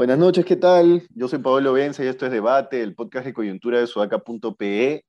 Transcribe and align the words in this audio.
Buenas 0.00 0.18
noches, 0.18 0.46
¿qué 0.46 0.56
tal? 0.56 1.02
Yo 1.14 1.28
soy 1.28 1.40
Pablo 1.40 1.74
Benza 1.74 2.02
y 2.02 2.06
esto 2.06 2.24
es 2.24 2.32
Debate, 2.32 2.82
el 2.82 2.94
podcast 2.94 3.26
de 3.26 3.34
coyuntura 3.34 3.78
de 3.80 3.86
sudaca.pe. 3.86 5.04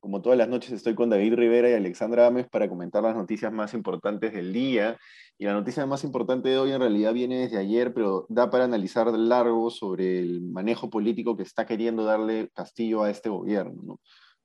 Como 0.00 0.20
todas 0.20 0.36
las 0.36 0.48
noches 0.48 0.72
estoy 0.72 0.94
con 0.94 1.08
David 1.08 1.34
Rivera 1.34 1.70
y 1.70 1.72
Alexandra 1.72 2.26
Ames 2.26 2.46
para 2.50 2.68
comentar 2.68 3.02
las 3.02 3.16
noticias 3.16 3.50
más 3.50 3.72
importantes 3.72 4.34
del 4.34 4.52
día. 4.52 4.98
Y 5.36 5.46
la 5.46 5.52
noticia 5.52 5.84
más 5.84 6.04
importante 6.04 6.48
de 6.48 6.58
hoy 6.58 6.70
en 6.70 6.80
realidad 6.80 7.12
viene 7.12 7.40
desde 7.40 7.58
ayer, 7.58 7.92
pero 7.92 8.24
da 8.28 8.50
para 8.50 8.64
analizar 8.64 9.08
largo 9.12 9.70
sobre 9.70 10.20
el 10.20 10.42
manejo 10.42 10.90
político 10.90 11.36
que 11.36 11.42
está 11.42 11.66
queriendo 11.66 12.04
darle 12.04 12.50
Castillo 12.54 13.02
a 13.02 13.10
este 13.10 13.30
gobierno. 13.30 14.00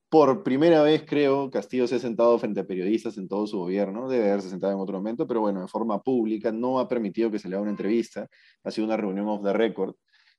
Por 0.09 0.41
primera 0.41 0.81
vez, 0.81 1.03
creo, 1.05 1.52
Castillo 1.52 1.88
se 1.88 1.95
ha 1.95 1.99
sentado 1.99 2.39
frente 2.39 2.62
a 2.62 2.65
periodistas 2.65 3.20
en 3.20 3.27
todo 3.27 3.45
su 3.45 3.59
gobierno, 3.59 4.09
debe 4.09 4.29
haberse 4.29 4.49
sentado 4.49 4.73
en 4.73 4.79
otro 4.79 4.98
momento, 4.98 5.27
pero 5.27 5.41
bueno, 5.41 5.62
en 5.62 5.67
forma 5.67 6.02
pública, 6.02 6.52
no 6.52 6.79
ha 6.79 6.88
permitido 6.88 7.29
que 7.29 7.37
se 7.37 7.48
le 7.48 7.55
haga 7.55 7.62
una 7.62 7.71
entrevista, 7.71 8.27
ha 8.63 8.71
sido 8.71 8.87
una 8.87 8.98
reunión 8.98 9.27
off 9.27 9.43
the 9.43 9.53
record. 9.53 9.93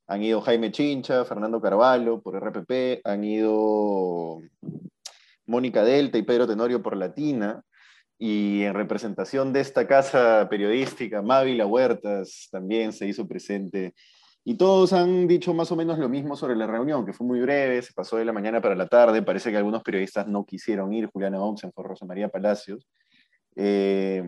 Han 0.09 0.25
ido 0.25 0.41
Jaime 0.41 0.73
Chincha, 0.73 1.25
Fernando 1.25 1.61
Carvalho 1.61 2.21
por 2.21 2.35
RPP, 2.35 3.01
han 3.05 3.23
ido 3.23 4.41
Mónica 5.47 5.85
Delta 5.85 6.19
y 6.19 6.23
Pedro 6.23 6.49
Tenorio 6.49 6.83
por 6.83 6.97
Latina, 6.97 7.63
y 8.23 8.65
en 8.65 8.75
representación 8.75 9.51
de 9.51 9.61
esta 9.61 9.87
casa 9.87 10.47
periodística, 10.51 11.23
Mávila 11.23 11.65
Huertas 11.65 12.49
también 12.53 12.93
se 12.93 13.09
hizo 13.09 13.27
presente. 13.27 13.95
Y 14.45 14.57
todos 14.57 14.93
han 14.93 15.27
dicho 15.27 15.55
más 15.55 15.73
o 15.73 15.77
menos 15.77 15.99
lo 15.99 16.11
mismo 16.11 16.37
sobre 16.37 16.55
la 16.55 16.67
reunión, 16.67 17.07
que 17.07 17.15
fue 17.15 17.27
muy 17.27 17.41
breve, 17.41 17.81
se 17.81 17.95
pasó 17.95 18.19
de 18.19 18.27
la 18.27 18.35
mañana 18.35 18.61
para 18.61 18.75
la 18.75 18.87
tarde, 18.89 19.23
parece 19.23 19.51
que 19.51 19.57
algunos 19.57 19.83
periodistas 19.83 20.29
no 20.29 20.45
quisieron 20.45 20.93
ir, 20.93 21.07
Juliana 21.07 21.39
fue 21.75 21.83
Rosa 21.83 22.05
María 22.05 22.29
Palacios. 22.29 22.87
Eh, 23.57 24.23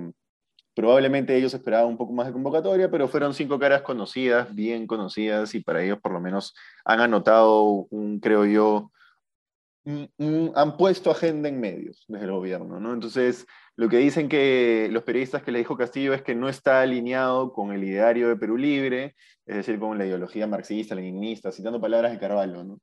probablemente 0.74 1.36
ellos 1.36 1.52
esperaban 1.52 1.88
un 1.88 1.98
poco 1.98 2.14
más 2.14 2.26
de 2.26 2.32
convocatoria, 2.32 2.90
pero 2.90 3.08
fueron 3.08 3.34
cinco 3.34 3.58
caras 3.58 3.82
conocidas, 3.82 4.54
bien 4.54 4.86
conocidas, 4.86 5.54
y 5.54 5.60
para 5.60 5.82
ellos 5.82 5.98
por 6.00 6.12
lo 6.12 6.20
menos 6.20 6.54
han 6.86 7.00
anotado 7.00 7.86
un, 7.90 8.20
creo 8.20 8.46
yo, 8.46 8.90
han 9.84 10.76
puesto 10.76 11.10
agenda 11.10 11.48
en 11.48 11.60
medios 11.60 12.04
desde 12.06 12.24
el 12.26 12.30
gobierno, 12.30 12.78
¿no? 12.78 12.92
Entonces, 12.92 13.46
lo 13.76 13.88
que 13.88 13.96
dicen 13.96 14.28
que 14.28 14.88
los 14.92 15.02
periodistas 15.02 15.42
que 15.42 15.50
le 15.50 15.58
dijo 15.58 15.76
Castillo 15.76 16.14
es 16.14 16.22
que 16.22 16.34
no 16.34 16.48
está 16.48 16.82
alineado 16.82 17.52
con 17.52 17.72
el 17.72 17.82
ideario 17.82 18.28
de 18.28 18.36
Perú 18.36 18.56
Libre, 18.56 19.16
es 19.46 19.56
decir, 19.56 19.78
con 19.80 19.98
la 19.98 20.06
ideología 20.06 20.46
marxista, 20.46 20.94
leninista, 20.94 21.50
citando 21.50 21.80
palabras 21.80 22.12
de 22.12 22.18
Carvalho. 22.18 22.78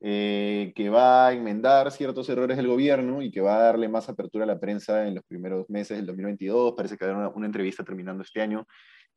Eh, 0.00 0.72
que 0.76 0.90
va 0.90 1.26
a 1.26 1.32
enmendar 1.32 1.90
ciertos 1.90 2.28
errores 2.28 2.56
del 2.56 2.68
gobierno 2.68 3.20
y 3.20 3.32
que 3.32 3.40
va 3.40 3.56
a 3.56 3.62
darle 3.62 3.88
más 3.88 4.08
apertura 4.08 4.44
a 4.44 4.46
la 4.46 4.60
prensa 4.60 5.08
en 5.08 5.16
los 5.16 5.24
primeros 5.24 5.68
meses 5.68 5.96
del 5.96 6.06
2022. 6.06 6.74
Parece 6.76 6.96
que 6.96 7.04
habrá 7.04 7.18
una, 7.18 7.28
una 7.30 7.46
entrevista 7.46 7.82
terminando 7.82 8.22
este 8.22 8.40
año 8.40 8.64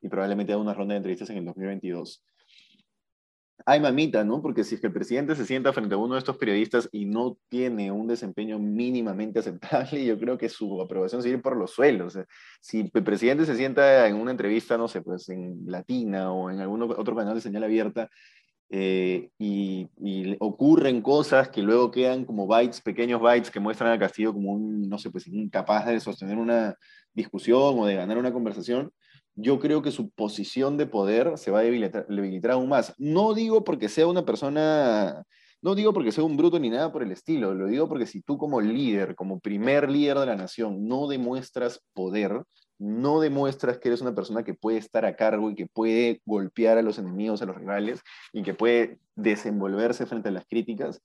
y 0.00 0.08
probablemente 0.08 0.52
haga 0.52 0.60
una 0.60 0.74
ronda 0.74 0.94
de 0.94 0.98
entrevistas 0.98 1.30
en 1.30 1.36
el 1.38 1.44
2022 1.44 2.24
ay 3.66 3.80
mamita, 3.80 4.24
¿no? 4.24 4.42
Porque 4.42 4.64
si 4.64 4.74
es 4.74 4.80
que 4.80 4.88
el 4.88 4.92
presidente 4.92 5.36
se 5.36 5.46
sienta 5.46 5.72
frente 5.72 5.94
a 5.94 5.98
uno 5.98 6.14
de 6.14 6.18
estos 6.18 6.36
periodistas 6.36 6.88
y 6.92 7.04
no 7.04 7.38
tiene 7.48 7.92
un 7.92 8.06
desempeño 8.06 8.58
mínimamente 8.58 9.38
aceptable, 9.38 10.04
yo 10.04 10.18
creo 10.18 10.38
que 10.38 10.48
su 10.48 10.80
aprobación 10.80 11.22
sigue 11.22 11.38
por 11.38 11.56
los 11.56 11.70
suelos. 11.72 12.18
si 12.60 12.90
el 12.92 13.02
presidente 13.04 13.46
se 13.46 13.56
sienta 13.56 14.06
en 14.08 14.16
una 14.16 14.30
entrevista, 14.32 14.76
no 14.76 14.88
sé, 14.88 15.02
pues 15.02 15.28
en 15.28 15.62
Latina 15.66 16.32
o 16.32 16.50
en 16.50 16.60
algún 16.60 16.82
otro 16.82 17.14
canal 17.16 17.34
de 17.34 17.40
señal 17.40 17.64
abierta, 17.64 18.08
eh, 18.74 19.28
y, 19.38 19.86
ocurren 20.40 21.02
cosas 21.02 21.50
que 21.50 21.62
luego 21.62 21.90
quedan 21.90 22.24
como 22.24 22.46
bytes, 22.46 22.80
pequeños 22.80 23.20
bytes 23.20 23.50
que 23.50 23.60
muestran 23.60 23.92
a 23.92 23.98
Castillo 23.98 24.32
como 24.32 24.52
un, 24.52 24.88
no 24.88 24.98
sé, 24.98 25.10
pues 25.10 25.26
incapaz 25.26 25.86
de 25.86 26.00
sostener 26.00 26.38
una 26.38 26.74
discusión 27.12 27.78
o 27.78 27.84
de 27.84 27.96
ganar 27.96 28.16
una 28.16 28.32
conversación, 28.32 28.90
yo 29.34 29.58
creo 29.58 29.82
que 29.82 29.90
su 29.90 30.10
posición 30.10 30.76
de 30.76 30.86
poder 30.86 31.38
se 31.38 31.50
va 31.50 31.60
a 31.60 31.62
debilitar, 31.62 32.06
aún 32.50 32.68
más. 32.68 32.94
No 32.98 33.34
digo 33.34 33.64
porque 33.64 33.88
sea 33.88 34.06
una 34.06 34.24
persona, 34.24 35.24
no 35.62 35.74
digo 35.74 35.92
porque 35.92 36.12
sea 36.12 36.24
un 36.24 36.36
bruto 36.36 36.58
ni 36.58 36.70
nada 36.70 36.92
por 36.92 37.02
el 37.02 37.12
estilo, 37.12 37.54
lo 37.54 37.66
digo 37.66 37.88
porque 37.88 38.06
si 38.06 38.22
tú 38.22 38.36
como 38.38 38.60
líder, 38.60 39.14
como 39.14 39.40
primer 39.40 39.90
líder 39.90 40.18
de 40.18 40.26
la 40.26 40.36
nación, 40.36 40.86
no 40.86 41.08
demuestras 41.08 41.82
poder, 41.94 42.42
no 42.78 43.20
demuestras 43.20 43.78
que 43.78 43.88
eres 43.88 44.00
una 44.00 44.14
persona 44.14 44.42
que 44.42 44.54
puede 44.54 44.78
estar 44.78 45.04
a 45.04 45.16
cargo 45.16 45.50
y 45.50 45.54
que 45.54 45.66
puede 45.66 46.20
golpear 46.26 46.78
a 46.78 46.82
los 46.82 46.98
enemigos, 46.98 47.40
a 47.40 47.46
los 47.46 47.56
rivales 47.56 48.00
y 48.32 48.42
que 48.42 48.54
puede 48.54 48.98
desenvolverse 49.14 50.04
frente 50.04 50.30
a 50.30 50.32
las 50.32 50.46
críticas, 50.46 51.00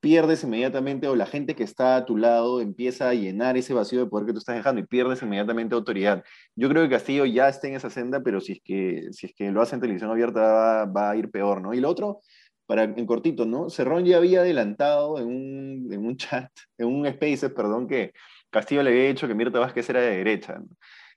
pierdes 0.00 0.42
inmediatamente 0.44 1.08
o 1.08 1.14
la 1.14 1.26
gente 1.26 1.54
que 1.54 1.62
está 1.62 1.96
a 1.96 2.04
tu 2.06 2.16
lado 2.16 2.60
empieza 2.60 3.08
a 3.08 3.14
llenar 3.14 3.56
ese 3.56 3.74
vacío 3.74 4.00
de 4.00 4.06
poder 4.06 4.26
que 4.26 4.32
tú 4.32 4.38
estás 4.38 4.56
dejando 4.56 4.80
y 4.80 4.86
pierdes 4.86 5.22
inmediatamente 5.22 5.74
autoridad. 5.74 6.24
Yo 6.56 6.68
creo 6.68 6.82
que 6.82 6.90
Castillo 6.90 7.26
ya 7.26 7.48
está 7.48 7.68
en 7.68 7.74
esa 7.74 7.90
senda, 7.90 8.20
pero 8.20 8.40
si 8.40 8.52
es 8.52 8.60
que, 8.64 9.08
si 9.12 9.26
es 9.26 9.34
que 9.34 9.50
lo 9.50 9.62
hace 9.62 9.74
en 9.74 9.82
televisión 9.82 10.10
abierta 10.10 10.86
va, 10.86 11.10
a 11.10 11.16
ir 11.16 11.30
peor, 11.30 11.60
¿no? 11.62 11.74
Y 11.74 11.80
lo 11.80 11.90
otro, 11.90 12.20
para, 12.66 12.84
en 12.84 13.06
cortito, 13.06 13.46
¿no? 13.46 13.70
Cerrón 13.70 14.04
ya 14.04 14.16
había 14.16 14.40
adelantado 14.40 15.18
en 15.18 15.26
un, 15.28 15.92
en 15.92 16.06
un 16.06 16.16
chat, 16.16 16.50
en 16.78 16.88
un 16.88 17.06
Spaces, 17.06 17.52
perdón, 17.52 17.86
que 17.86 18.12
Castillo 18.50 18.82
le 18.82 18.90
había 18.90 19.08
dicho 19.08 19.28
que 19.28 19.34
Mirta 19.34 19.58
Vázquez 19.60 19.88
era 19.90 20.00
de 20.00 20.16
derecha, 20.16 20.58
¿no? 20.58 20.66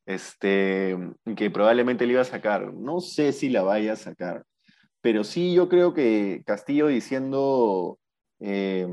este, 0.06 0.98
que 1.36 1.50
probablemente 1.50 2.06
le 2.06 2.14
iba 2.14 2.22
a 2.22 2.26
sacar. 2.26 2.74
No 2.74 3.00
sé 3.00 3.32
si 3.32 3.50
la 3.50 3.64
vaya 3.64 3.94
a 3.94 3.96
sacar, 3.96 4.44
pero 5.02 5.24
sí 5.24 5.54
yo 5.54 5.70
creo 5.70 5.94
que 5.94 6.44
Castillo 6.46 6.88
diciendo 6.88 8.00
eh, 8.46 8.86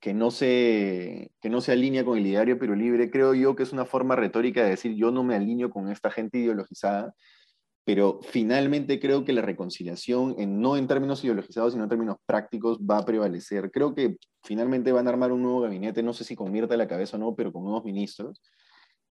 que, 0.00 0.12
no 0.12 0.30
se, 0.30 1.32
que 1.40 1.48
no 1.48 1.62
se 1.62 1.72
alinea 1.72 2.04
con 2.04 2.18
el 2.18 2.26
ideario 2.26 2.58
pero 2.58 2.74
libre, 2.74 3.10
creo 3.10 3.32
yo 3.32 3.56
que 3.56 3.62
es 3.62 3.72
una 3.72 3.86
forma 3.86 4.16
retórica 4.16 4.62
de 4.62 4.70
decir 4.70 4.94
yo 4.94 5.10
no 5.10 5.24
me 5.24 5.34
alineo 5.34 5.70
con 5.70 5.88
esta 5.88 6.10
gente 6.10 6.38
ideologizada, 6.38 7.14
pero 7.84 8.20
finalmente 8.22 9.00
creo 9.00 9.24
que 9.24 9.32
la 9.32 9.40
reconciliación, 9.40 10.34
en, 10.38 10.60
no 10.60 10.76
en 10.76 10.88
términos 10.88 11.24
ideologizados, 11.24 11.72
sino 11.72 11.84
en 11.84 11.90
términos 11.90 12.16
prácticos, 12.26 12.78
va 12.78 12.98
a 12.98 13.04
prevalecer. 13.04 13.70
Creo 13.70 13.94
que 13.94 14.18
finalmente 14.42 14.92
van 14.92 15.06
a 15.06 15.10
armar 15.10 15.32
un 15.32 15.42
nuevo 15.42 15.60
gabinete, 15.62 16.02
no 16.02 16.12
sé 16.12 16.24
si 16.24 16.36
convierta 16.36 16.76
la 16.76 16.88
cabeza 16.88 17.16
o 17.16 17.20
no, 17.20 17.34
pero 17.34 17.52
con 17.52 17.64
nuevos 17.64 17.84
ministros. 17.84 18.42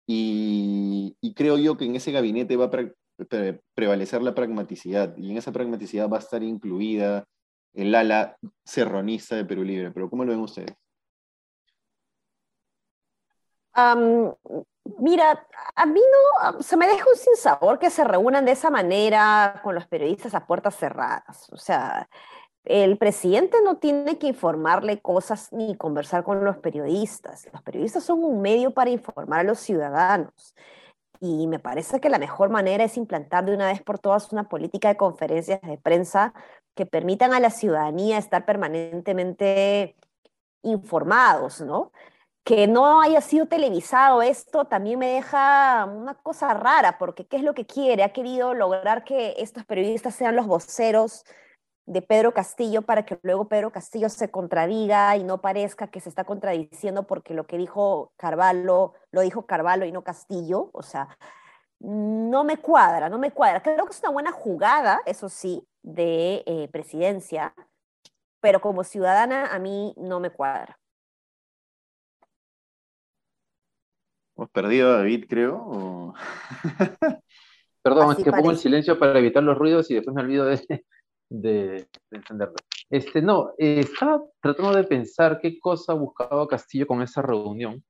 Y 0.06 1.16
creo 1.36 1.58
yo 1.58 1.76
que 1.76 1.86
en 1.86 1.96
ese 1.98 2.14
gabinete 2.14 2.56
va 2.56 2.66
a 2.66 2.72
prevalecer 3.74 4.22
la 4.22 4.36
pragmaticidad, 4.36 5.18
y 5.18 5.32
en 5.32 5.38
esa 5.38 5.52
pragmaticidad 5.52 6.10
va 6.10 6.18
a 6.18 6.22
estar 6.22 6.44
incluida 6.44 7.26
el 7.78 7.94
ala 7.94 8.38
serronista 8.66 9.36
de 9.36 9.46
Perú 9.46 9.64
Libre, 9.64 9.92
pero 9.92 10.10
¿cómo 10.10 10.26
lo 10.26 10.32
ven 10.32 10.42
ustedes? 10.42 10.76
mira, 14.98 15.48
a 15.76 15.86
mí 15.86 16.02
no, 16.02 16.64
se 16.64 16.78
me 16.78 16.88
deja 16.88 17.06
un 17.08 17.16
sinsabor 17.16 17.78
que 17.78 17.92
se 17.92 18.04
reúnan 18.04 18.44
de 18.44 18.54
esa 18.54 18.72
manera 18.72 19.62
con 19.64 19.76
los 19.76 19.86
periodistas 19.86 20.34
a 20.34 20.48
puertas 20.48 20.76
cerradas. 20.76 21.48
O 21.52 21.58
sea, 21.58 22.10
el 22.64 22.98
presidente 22.98 23.58
no 23.64 23.78
tiene 23.78 24.18
que 24.18 24.28
informarle 24.28 25.00
cosas 25.00 25.54
ni 25.54 25.78
conversar 25.78 26.24
con 26.24 26.44
los 26.44 26.58
periodistas. 26.58 27.48
Los 27.54 27.62
periodistas 27.62 28.04
son 28.04 28.24
un 28.24 28.42
medio 28.42 28.72
para 28.72 28.90
informar 28.90 29.42
a 29.42 29.44
los 29.44 29.60
ciudadanos. 29.60 30.56
Y 31.20 31.48
me 31.48 31.60
parece 31.60 32.00
que 32.00 32.10
la 32.10 32.20
mejor 32.20 32.50
manera 32.50 32.84
es 32.84 32.98
implantar 32.98 33.46
de 33.46 33.54
una 33.54 33.68
vez 33.68 33.82
por 33.82 34.00
todas 34.00 34.32
una 34.32 34.48
política 34.50 34.90
de 34.90 34.98
conferencias 34.98 35.62
de 35.62 35.78
prensa 35.78 36.34
que 36.76 36.86
permitan 36.86 37.34
a 37.34 37.40
la 37.40 37.50
ciudadanía 37.50 38.18
estar 38.18 38.46
permanentemente 38.46 39.96
informados, 40.62 41.62
¿no? 41.62 41.92
Que 42.44 42.68
no 42.68 43.02
haya 43.02 43.22
sido 43.22 43.48
televisado 43.48 44.22
esto 44.22 44.66
también 44.66 45.00
me 45.00 45.08
deja 45.08 45.86
una 45.86 46.16
cosa 46.16 46.54
rara, 46.54 46.98
porque 46.98 47.26
¿qué 47.28 47.38
es 47.38 47.44
lo 47.44 47.54
que 47.54 47.66
quiere? 47.66 48.04
Ha 48.04 48.14
querido 48.14 48.54
lograr 48.54 49.04
que 49.04 49.36
estos 49.38 49.66
periodistas 49.66 50.16
sean 50.16 50.36
los 50.36 50.48
voceros 50.48 51.26
de 51.88 52.02
Pedro 52.02 52.34
Castillo 52.34 52.82
para 52.82 53.06
que 53.06 53.18
luego 53.24 53.48
Pedro 53.48 53.72
Castillo 53.72 54.10
se 54.10 54.30
contradiga 54.30 55.16
y 55.16 55.24
no 55.24 55.40
parezca 55.40 55.88
que 55.88 56.02
se 56.02 56.10
está 56.10 56.26
contradiciendo 56.26 57.08
porque 57.08 57.34
lo 57.34 57.48
que 57.48 57.58
dijo 57.58 58.12
Carvalho 58.18 58.94
lo 59.12 59.22
dijo 59.22 59.46
Carvalho 59.46 59.86
y 59.86 59.94
no 59.94 60.04
Castillo, 60.04 60.70
o 60.74 60.84
sea, 60.84 61.18
no 61.80 62.44
me 62.44 62.58
cuadra, 62.58 63.08
no 63.08 63.18
me 63.18 63.32
cuadra. 63.32 63.64
Creo 63.64 63.86
que 63.86 63.94
es 63.94 64.02
una 64.02 64.12
buena 64.12 64.32
jugada, 64.32 65.02
eso 65.06 65.30
sí, 65.30 65.66
de 65.82 66.44
eh, 66.46 66.68
presidencia, 66.72 67.56
pero 68.42 68.60
como 68.60 68.84
ciudadana 68.84 69.48
a 69.48 69.58
mí 69.58 69.94
no 69.96 70.20
me 70.20 70.30
cuadra. 70.30 70.78
Hemos 74.36 74.50
perdido 74.50 74.90
a 74.90 74.98
David, 74.98 75.26
creo. 75.30 76.14
Perdón, 77.82 78.18
es 78.18 78.24
que 78.24 78.32
pongo 78.32 78.52
el 78.52 78.58
silencio 78.58 79.00
para 79.00 79.18
evitar 79.18 79.42
los 79.42 79.58
ruidos 79.58 79.90
y 79.90 79.96
después 79.96 80.14
me 80.14 80.22
olvido 80.22 80.46
de, 80.46 80.86
de, 81.30 81.88
encenderlo. 82.12 82.56
Este, 82.90 83.22
no, 83.22 83.52
eh, 83.58 83.82
estaba 83.82 84.24
tratando 84.42 84.76
de 84.76 84.84
pensar 84.84 85.40
qué 85.42 85.60
cosa 85.60 85.94
buscaba 85.94 86.48
Castillo 86.48 86.88
con 86.88 87.02
esa 87.02 87.22
reunión. 87.22 87.84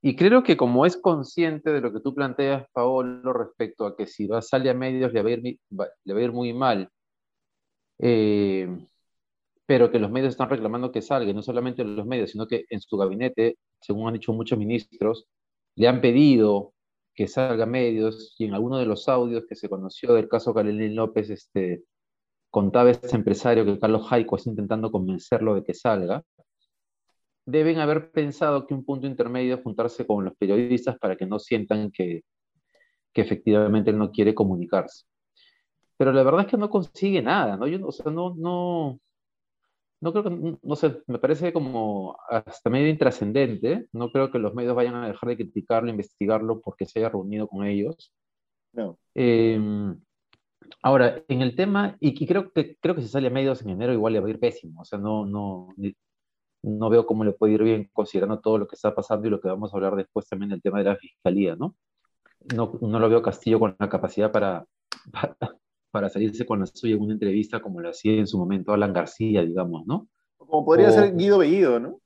Y 0.00 0.14
creo 0.16 0.42
que 0.42 0.56
como 0.56 0.86
es 0.86 0.96
consciente 0.96 1.70
de 1.70 1.80
lo 1.80 1.92
que 1.92 2.00
tú 2.00 2.14
planteas, 2.14 2.66
Paolo, 2.72 3.32
respecto 3.32 3.86
a 3.86 3.96
que 3.96 4.06
si 4.06 4.26
va, 4.26 4.40
sale 4.42 4.70
a 4.70 4.74
medios 4.74 5.12
le 5.12 5.22
va 5.22 5.28
a 5.28 5.32
ir, 5.32 5.42
le 5.42 6.14
va 6.14 6.20
a 6.20 6.22
ir 6.22 6.32
muy 6.32 6.52
mal, 6.52 6.88
eh, 7.98 8.68
pero 9.66 9.90
que 9.90 9.98
los 9.98 10.10
medios 10.10 10.30
están 10.30 10.48
reclamando 10.50 10.92
que 10.92 11.02
salga, 11.02 11.32
no 11.32 11.42
solamente 11.42 11.84
los 11.84 12.06
medios, 12.06 12.30
sino 12.30 12.46
que 12.46 12.64
en 12.70 12.80
su 12.80 12.96
gabinete, 12.96 13.58
según 13.80 14.08
han 14.08 14.14
dicho 14.14 14.32
muchos 14.32 14.58
ministros, 14.58 15.26
le 15.76 15.88
han 15.88 16.00
pedido 16.00 16.72
que 17.14 17.28
salga 17.28 17.66
medios, 17.66 18.34
y 18.38 18.44
en 18.46 18.54
alguno 18.54 18.78
de 18.78 18.86
los 18.86 19.08
audios 19.08 19.44
que 19.48 19.56
se 19.56 19.68
conoció 19.68 20.14
del 20.14 20.28
caso 20.28 20.54
Carolina 20.54 20.94
López, 20.94 21.30
este, 21.30 21.82
contaba 22.50 22.90
este 22.90 23.14
empresario 23.16 23.64
que 23.64 23.78
Carlos 23.78 24.08
Jaico 24.08 24.36
está 24.36 24.50
intentando 24.50 24.90
convencerlo 24.90 25.54
de 25.54 25.64
que 25.64 25.74
salga, 25.74 26.22
deben 27.44 27.78
haber 27.78 28.10
pensado 28.10 28.66
que 28.66 28.74
un 28.74 28.84
punto 28.84 29.06
intermedio 29.06 29.54
es 29.54 29.62
juntarse 29.62 30.06
con 30.06 30.24
los 30.24 30.36
periodistas 30.36 30.98
para 30.98 31.16
que 31.16 31.26
no 31.26 31.38
sientan 31.38 31.90
que, 31.90 32.22
que 33.12 33.22
efectivamente 33.22 33.90
él 33.90 33.98
no 33.98 34.10
quiere 34.12 34.34
comunicarse. 34.34 35.04
Pero 35.96 36.12
la 36.12 36.22
verdad 36.22 36.42
es 36.42 36.46
que 36.46 36.56
no 36.56 36.70
consigue 36.70 37.22
nada, 37.22 37.56
¿no? 37.56 37.66
Yo, 37.66 37.86
o 37.86 37.92
sea, 37.92 38.12
no, 38.12 38.34
no, 38.36 39.00
no 40.00 40.12
creo 40.12 40.24
que, 40.24 40.58
no 40.62 40.76
sé, 40.76 41.02
me 41.06 41.18
parece 41.18 41.52
como 41.52 42.16
hasta 42.28 42.70
medio 42.70 42.88
intrascendente. 42.88 43.88
No 43.92 44.10
creo 44.10 44.30
que 44.30 44.38
los 44.38 44.54
medios 44.54 44.76
vayan 44.76 44.94
a 44.94 45.08
dejar 45.08 45.30
de 45.30 45.36
criticarlo, 45.36 45.90
investigarlo 45.90 46.60
porque 46.60 46.86
se 46.86 47.00
haya 47.00 47.08
reunido 47.08 47.48
con 47.48 47.66
ellos. 47.66 48.12
No. 48.72 48.98
Em, 49.14 49.98
ahora, 50.82 51.22
en 51.28 51.42
el 51.42 51.54
tema, 51.56 51.96
y, 52.00 52.26
creo, 52.26 52.52
que, 52.52 52.76
creo 52.80 52.94
que 52.94 53.02
si 53.02 53.08
sale 53.08 53.28
a 53.28 53.30
medios 53.30 53.62
en 53.62 53.70
enero 53.70 53.92
igual 53.92 54.12
le 54.12 54.20
va 54.20 54.26
a 54.26 54.30
ir 54.30 54.40
pésimo. 54.40 54.82
O 54.82 54.84
sea, 54.84 54.98
no, 54.98 55.26
no, 55.26 55.74
no 56.62 56.90
veo 56.90 57.06
cómo 57.06 57.24
le 57.24 57.32
puede 57.32 57.54
ir 57.54 57.62
bien 57.62 57.90
considerando 57.92 58.40
todo 58.40 58.58
lo 58.58 58.66
que 58.66 58.76
está 58.76 58.94
pasando 58.94 59.26
y 59.26 59.30
lo 59.30 59.40
que 59.40 59.48
vamos 59.48 59.72
a 59.72 59.76
hablar 59.76 59.96
después 59.96 60.28
también 60.28 60.50
del 60.50 60.62
tema 60.62 60.78
de 60.78 60.84
la 60.84 60.96
fiscalía, 60.96 61.56
¿no? 61.56 61.76
No, 62.54 62.78
no 62.80 62.98
lo 62.98 63.08
veo 63.08 63.22
Castillo 63.22 63.58
con 63.58 63.76
la 63.78 63.88
capacidad 63.88 64.30
para, 64.30 64.64
para 65.90 66.08
salirse 66.08 66.46
con 66.46 66.60
la 66.60 66.66
suya 66.66 66.94
en 66.94 67.02
una 67.02 67.14
entrevista 67.14 67.60
como 67.60 67.80
lo 67.80 67.90
hacía 67.90 68.12
en 68.12 68.26
su 68.26 68.38
momento 68.38 68.72
Alan 68.72 68.92
García, 68.92 69.42
digamos, 69.42 69.86
¿no? 69.86 70.08
Como 70.36 70.64
podría 70.64 70.90
ser 70.90 71.14
Guido 71.14 71.38
Bellido, 71.38 71.80
¿no? 71.80 72.00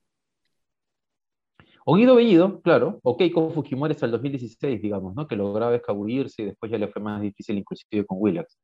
O 1.84 1.96
Guido 1.96 2.14
Bellido, 2.14 2.60
claro, 2.62 3.00
o 3.02 3.16
Keiko 3.16 3.50
Fujimori 3.50 3.92
hasta 3.92 4.06
el 4.06 4.12
2016, 4.12 4.80
digamos, 4.80 5.14
¿no? 5.14 5.26
Que 5.26 5.36
lograba 5.36 5.74
escabullirse 5.74 6.42
y 6.42 6.44
después 6.46 6.70
ya 6.70 6.78
le 6.78 6.88
fue 6.88 7.02
más 7.02 7.20
difícil 7.20 7.58
inclusive 7.58 8.06
con 8.06 8.18
Willax. 8.20 8.58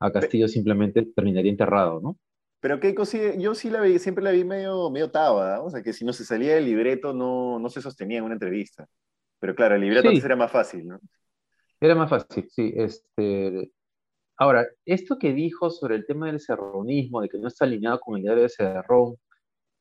A 0.00 0.10
Castillo 0.10 0.48
simplemente 0.48 1.02
terminaría 1.14 1.50
enterrado, 1.50 2.00
¿no? 2.00 2.18
Pero 2.60 2.78
Keiko 2.78 3.04
sí, 3.04 3.20
yo 3.38 3.54
sí 3.54 3.70
la 3.70 3.80
vi, 3.80 3.98
siempre 3.98 4.22
la 4.22 4.30
vi 4.30 4.44
medio, 4.44 4.90
medio 4.90 5.10
taba, 5.10 5.60
o 5.62 5.70
sea 5.70 5.82
que 5.82 5.92
si 5.92 6.04
no 6.04 6.12
se 6.12 6.24
salía 6.24 6.54
del 6.54 6.66
libreto 6.66 7.12
no, 7.12 7.58
no 7.58 7.68
se 7.68 7.82
sostenía 7.82 8.18
en 8.18 8.24
una 8.24 8.34
entrevista. 8.34 8.86
Pero 9.40 9.54
claro, 9.54 9.74
el 9.74 9.80
libreto 9.80 10.08
antes 10.08 10.24
era 10.24 10.36
más 10.36 10.52
fácil, 10.52 10.86
¿no? 10.86 11.00
Era 11.80 11.96
más 11.96 12.08
fácil, 12.08 12.48
sí. 12.48 12.72
Este, 12.76 13.72
Ahora, 14.42 14.66
esto 14.84 15.18
que 15.18 15.32
dijo 15.32 15.70
sobre 15.70 15.94
el 15.94 16.04
tema 16.04 16.26
del 16.26 16.40
cerronismo, 16.40 17.20
de 17.20 17.28
que 17.28 17.38
no 17.38 17.46
está 17.46 17.64
alineado 17.64 18.00
con 18.00 18.16
el 18.16 18.22
diario 18.22 18.42
de 18.42 18.48
Cerrón, 18.48 19.16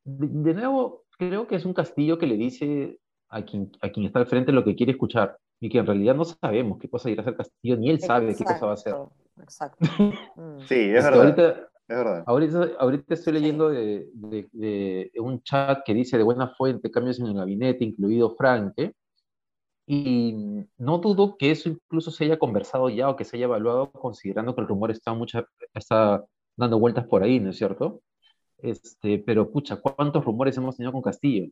de, 0.03 0.53
nuevo, 0.53 1.05
creo 1.29 1.47
que 1.47 1.55
es 1.55 1.65
un 1.65 1.73
castillo 1.73 2.17
que 2.17 2.25
le 2.25 2.35
dice 2.35 2.97
a 3.29 3.43
quien, 3.43 3.71
a 3.81 3.89
quien 3.89 4.07
está 4.07 4.19
al 4.19 4.25
frente 4.25 4.51
lo 4.51 4.63
que 4.63 4.75
quiere 4.75 4.93
escuchar 4.93 5.37
y 5.59 5.69
que 5.69 5.77
en 5.77 5.85
realidad 5.85 6.15
no 6.15 6.25
sabemos 6.25 6.79
qué 6.79 6.89
cosa 6.89 7.11
irá 7.11 7.21
a 7.21 7.23
hacer 7.23 7.37
Castillo, 7.37 7.77
ni 7.77 7.91
él 7.91 7.99
sabe 7.99 8.35
qué 8.35 8.43
cosa 8.43 8.65
va 8.65 8.71
a 8.71 8.73
hacer. 8.73 8.95
Exacto. 9.41 9.77
Mm. 10.35 10.59
sí, 10.61 10.75
es 10.75 11.03
verdad. 11.03 12.23
Ahorita, 12.25 12.25
Ahorita, 12.79 13.13
estoy 13.13 13.33
leyendo 13.33 13.69
de, 13.69 14.07
de, 14.13 15.11
un 15.19 15.43
chat 15.43 15.81
que 15.85 15.93
dice 15.93 16.17
de 16.17 16.23
buena 16.23 16.47
fuente, 16.55 16.89
cambios 16.89 17.19
en 17.19 17.27
el 17.27 17.33
gabinete, 17.33 17.83
incluido 17.83 18.33
Franke, 18.35 18.93
y 19.85 20.65
no 20.77 20.99
dudo 20.99 21.35
que 21.37 21.51
eso 21.51 21.67
incluso 21.67 22.11
se 22.11 22.23
haya 22.23 22.39
conversado 22.39 22.89
ya 22.89 23.09
o 23.09 23.17
que 23.17 23.25
se 23.25 23.35
haya 23.35 23.45
evaluado 23.45 23.91
considerando 23.91 24.55
que 24.55 24.61
el 24.61 24.67
rumor 24.67 24.89
está, 24.89 25.13
mucha, 25.13 25.45
está 25.73 26.23
dando 26.55 26.79
vueltas 26.79 27.05
por 27.07 27.23
ahí, 27.23 27.41
¿no 27.41 27.49
es 27.49 27.57
cierto? 27.57 28.01
Este, 28.61 29.19
pero 29.19 29.49
pucha, 29.49 29.77
¿cuántos 29.77 30.23
rumores 30.23 30.55
hemos 30.57 30.77
tenido 30.77 30.91
con 30.91 31.01
Castillo? 31.01 31.51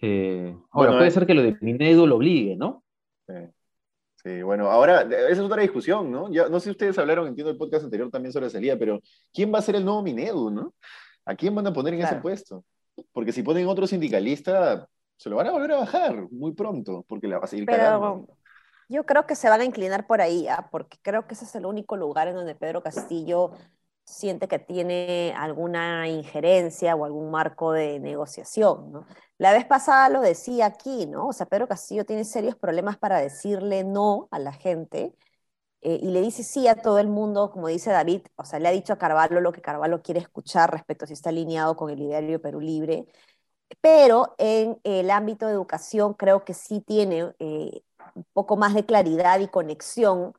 Eh, 0.00 0.56
ahora, 0.70 0.92
puede 0.92 1.08
eh, 1.08 1.10
ser 1.10 1.26
que 1.26 1.34
lo 1.34 1.42
de 1.42 1.56
Minedo 1.60 2.06
lo 2.06 2.16
obligue, 2.16 2.56
¿no? 2.56 2.84
Sí. 4.22 4.42
bueno, 4.42 4.70
ahora, 4.70 5.02
esa 5.02 5.28
es 5.28 5.38
otra 5.38 5.62
discusión, 5.62 6.10
¿no? 6.10 6.30
Ya, 6.32 6.48
no 6.48 6.58
sé 6.58 6.64
si 6.64 6.70
ustedes 6.70 6.98
hablaron, 6.98 7.28
entiendo 7.28 7.50
el 7.50 7.56
podcast 7.56 7.84
anterior 7.84 8.10
también 8.10 8.32
sobre 8.32 8.50
salida, 8.50 8.76
pero 8.78 9.00
¿quién 9.32 9.52
va 9.52 9.58
a 9.58 9.62
ser 9.62 9.76
el 9.76 9.84
nuevo 9.84 10.02
Minedo, 10.02 10.50
no? 10.50 10.74
¿A 11.24 11.34
quién 11.34 11.54
van 11.54 11.66
a 11.66 11.72
poner 11.72 11.94
en 11.94 12.02
ese 12.02 12.16
puesto? 12.16 12.64
Porque 13.12 13.32
si 13.32 13.42
ponen 13.42 13.66
otro 13.66 13.86
sindicalista, 13.86 14.88
se 15.16 15.30
lo 15.30 15.36
van 15.36 15.48
a 15.48 15.52
volver 15.52 15.72
a 15.72 15.78
bajar 15.78 16.30
muy 16.30 16.52
pronto, 16.52 17.04
porque 17.08 17.26
la 17.26 17.38
va 17.38 17.44
a 17.44 17.48
seguir 17.48 17.66
Pero 17.66 18.28
Yo 18.88 19.04
creo 19.04 19.26
que 19.26 19.34
se 19.34 19.48
van 19.48 19.60
a 19.60 19.64
inclinar 19.64 20.06
por 20.06 20.20
ahí, 20.20 20.46
¿ah? 20.48 20.68
porque 20.70 20.98
creo 21.02 21.26
que 21.26 21.34
ese 21.34 21.44
es 21.44 21.54
el 21.54 21.66
único 21.66 21.96
lugar 21.96 22.28
en 22.28 22.34
donde 22.34 22.54
Pedro 22.54 22.82
Castillo 22.82 23.52
siente 24.06 24.48
que 24.48 24.58
tiene 24.58 25.34
alguna 25.36 26.08
injerencia 26.08 26.94
o 26.96 27.04
algún 27.04 27.30
marco 27.30 27.72
de 27.72 28.00
negociación. 28.00 28.92
¿no? 28.92 29.06
La 29.38 29.52
vez 29.52 29.66
pasada 29.66 30.08
lo 30.08 30.20
decía 30.22 30.66
aquí, 30.66 31.06
¿no? 31.06 31.28
O 31.28 31.32
sea, 31.32 31.46
Pedro 31.46 31.68
Castillo 31.68 32.04
tiene 32.06 32.24
serios 32.24 32.56
problemas 32.56 32.96
para 32.98 33.18
decirle 33.18 33.84
no 33.84 34.28
a 34.30 34.38
la 34.38 34.52
gente 34.52 35.14
eh, 35.82 35.98
y 36.02 36.10
le 36.10 36.22
dice 36.22 36.42
sí 36.44 36.68
a 36.68 36.76
todo 36.76 36.98
el 36.98 37.08
mundo, 37.08 37.50
como 37.50 37.68
dice 37.68 37.90
David, 37.90 38.22
o 38.36 38.44
sea, 38.44 38.58
le 38.60 38.68
ha 38.68 38.72
dicho 38.72 38.92
a 38.92 38.98
Carvalho 38.98 39.40
lo 39.40 39.52
que 39.52 39.62
Carvalho 39.62 40.02
quiere 40.02 40.20
escuchar 40.20 40.70
respecto 40.72 41.04
a 41.04 41.08
si 41.08 41.14
está 41.14 41.30
alineado 41.30 41.76
con 41.76 41.90
el 41.90 42.00
ideario 42.02 42.40
Perú 42.40 42.60
Libre 42.60 43.06
pero 43.80 44.34
en 44.38 44.78
el 44.84 45.10
ámbito 45.10 45.46
de 45.46 45.52
educación 45.52 46.14
creo 46.14 46.44
que 46.44 46.54
sí 46.54 46.80
tiene 46.80 47.34
eh, 47.38 47.82
un 48.14 48.24
poco 48.32 48.56
más 48.56 48.74
de 48.74 48.86
claridad 48.86 49.40
y 49.40 49.48
conexión 49.48 50.34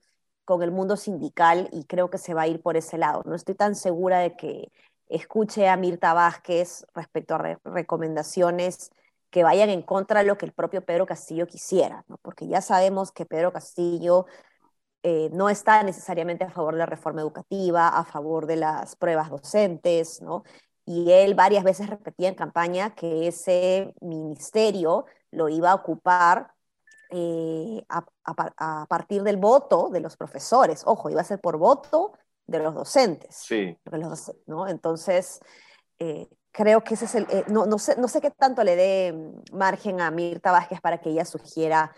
con 0.48 0.64
el 0.64 0.72
mundo 0.72 0.96
sindical 0.96 1.70
y 1.74 1.84
creo 1.84 2.10
que 2.10 2.18
se 2.18 2.34
va 2.34 2.44
a 2.44 2.48
ir 2.48 2.62
por 2.62 2.78
ese 2.78 2.98
lado. 2.98 3.22
No 3.26 3.36
estoy 3.36 3.54
tan 3.54 3.76
segura 3.76 4.20
de 4.20 4.38
que 4.38 4.72
escuche 5.10 5.68
a 5.68 5.76
Mirta 5.78 6.14
Vázquez 6.14 6.88
respecto 6.96 7.36
a 7.36 7.60
recomendaciones 7.66 8.92
que 9.30 9.44
vayan 9.44 9.70
en 9.70 9.82
contra 9.82 10.22
de 10.22 10.28
lo 10.28 10.38
que 10.38 10.46
el 10.46 10.54
propio 10.54 10.86
Pedro 10.86 11.06
Castillo 11.06 11.48
quisiera, 11.48 12.06
porque 12.22 12.48
ya 12.48 12.62
sabemos 12.62 13.12
que 13.12 13.26
Pedro 13.26 13.52
Castillo 13.52 14.26
eh, 15.04 15.30
no 15.34 15.50
está 15.50 15.84
necesariamente 15.84 16.46
a 16.46 16.52
favor 16.52 16.76
de 16.76 16.80
la 16.80 16.86
reforma 16.86 17.22
educativa, 17.22 17.90
a 17.90 18.06
favor 18.06 18.46
de 18.46 18.56
las 18.56 18.96
pruebas 18.96 19.30
docentes, 19.30 20.22
¿no? 20.22 20.44
y 20.88 21.12
él 21.12 21.36
varias 21.36 21.66
veces 21.66 21.90
repetía 21.90 22.30
en 22.30 22.36
campaña 22.36 22.96
que 22.96 23.28
ese 23.28 23.94
ministerio 24.00 25.06
lo 25.32 25.50
iba 25.50 25.72
a 25.72 25.76
ocupar 25.76 26.54
eh, 27.10 27.86
a, 27.90 28.86
partir 28.88 29.24
del 29.24 29.38
voto 29.38 29.90
de 29.90 30.00
los 30.00 30.18
profesores. 30.18 30.84
Ojo, 30.86 31.10
iba 31.10 31.22
a 31.22 31.26
ser 31.26 31.40
por 31.40 31.58
voto 31.58 32.14
de 32.46 32.60
los 32.60 32.74
docentes. 32.74 33.36
Sí. 33.36 33.78
¿no? 34.46 34.68
Entonces, 34.68 35.40
eh, 36.00 36.28
creo 36.52 36.84
que 36.84 36.96
ese 36.96 37.06
es 37.06 37.16
el... 37.16 37.28
Eh, 37.30 37.46
no, 37.48 37.66
no, 37.66 37.80
sé, 37.80 37.96
no 37.98 38.08
sé 38.08 38.22
qué 38.22 38.32
tanto 38.32 38.64
le 38.64 38.76
dé 38.76 39.32
margen 39.52 40.02
a 40.02 40.12
Mirta 40.12 40.52
Vázquez 40.52 40.82
para 40.82 41.00
que 41.00 41.10
ella 41.10 41.26
sugiera 41.26 41.94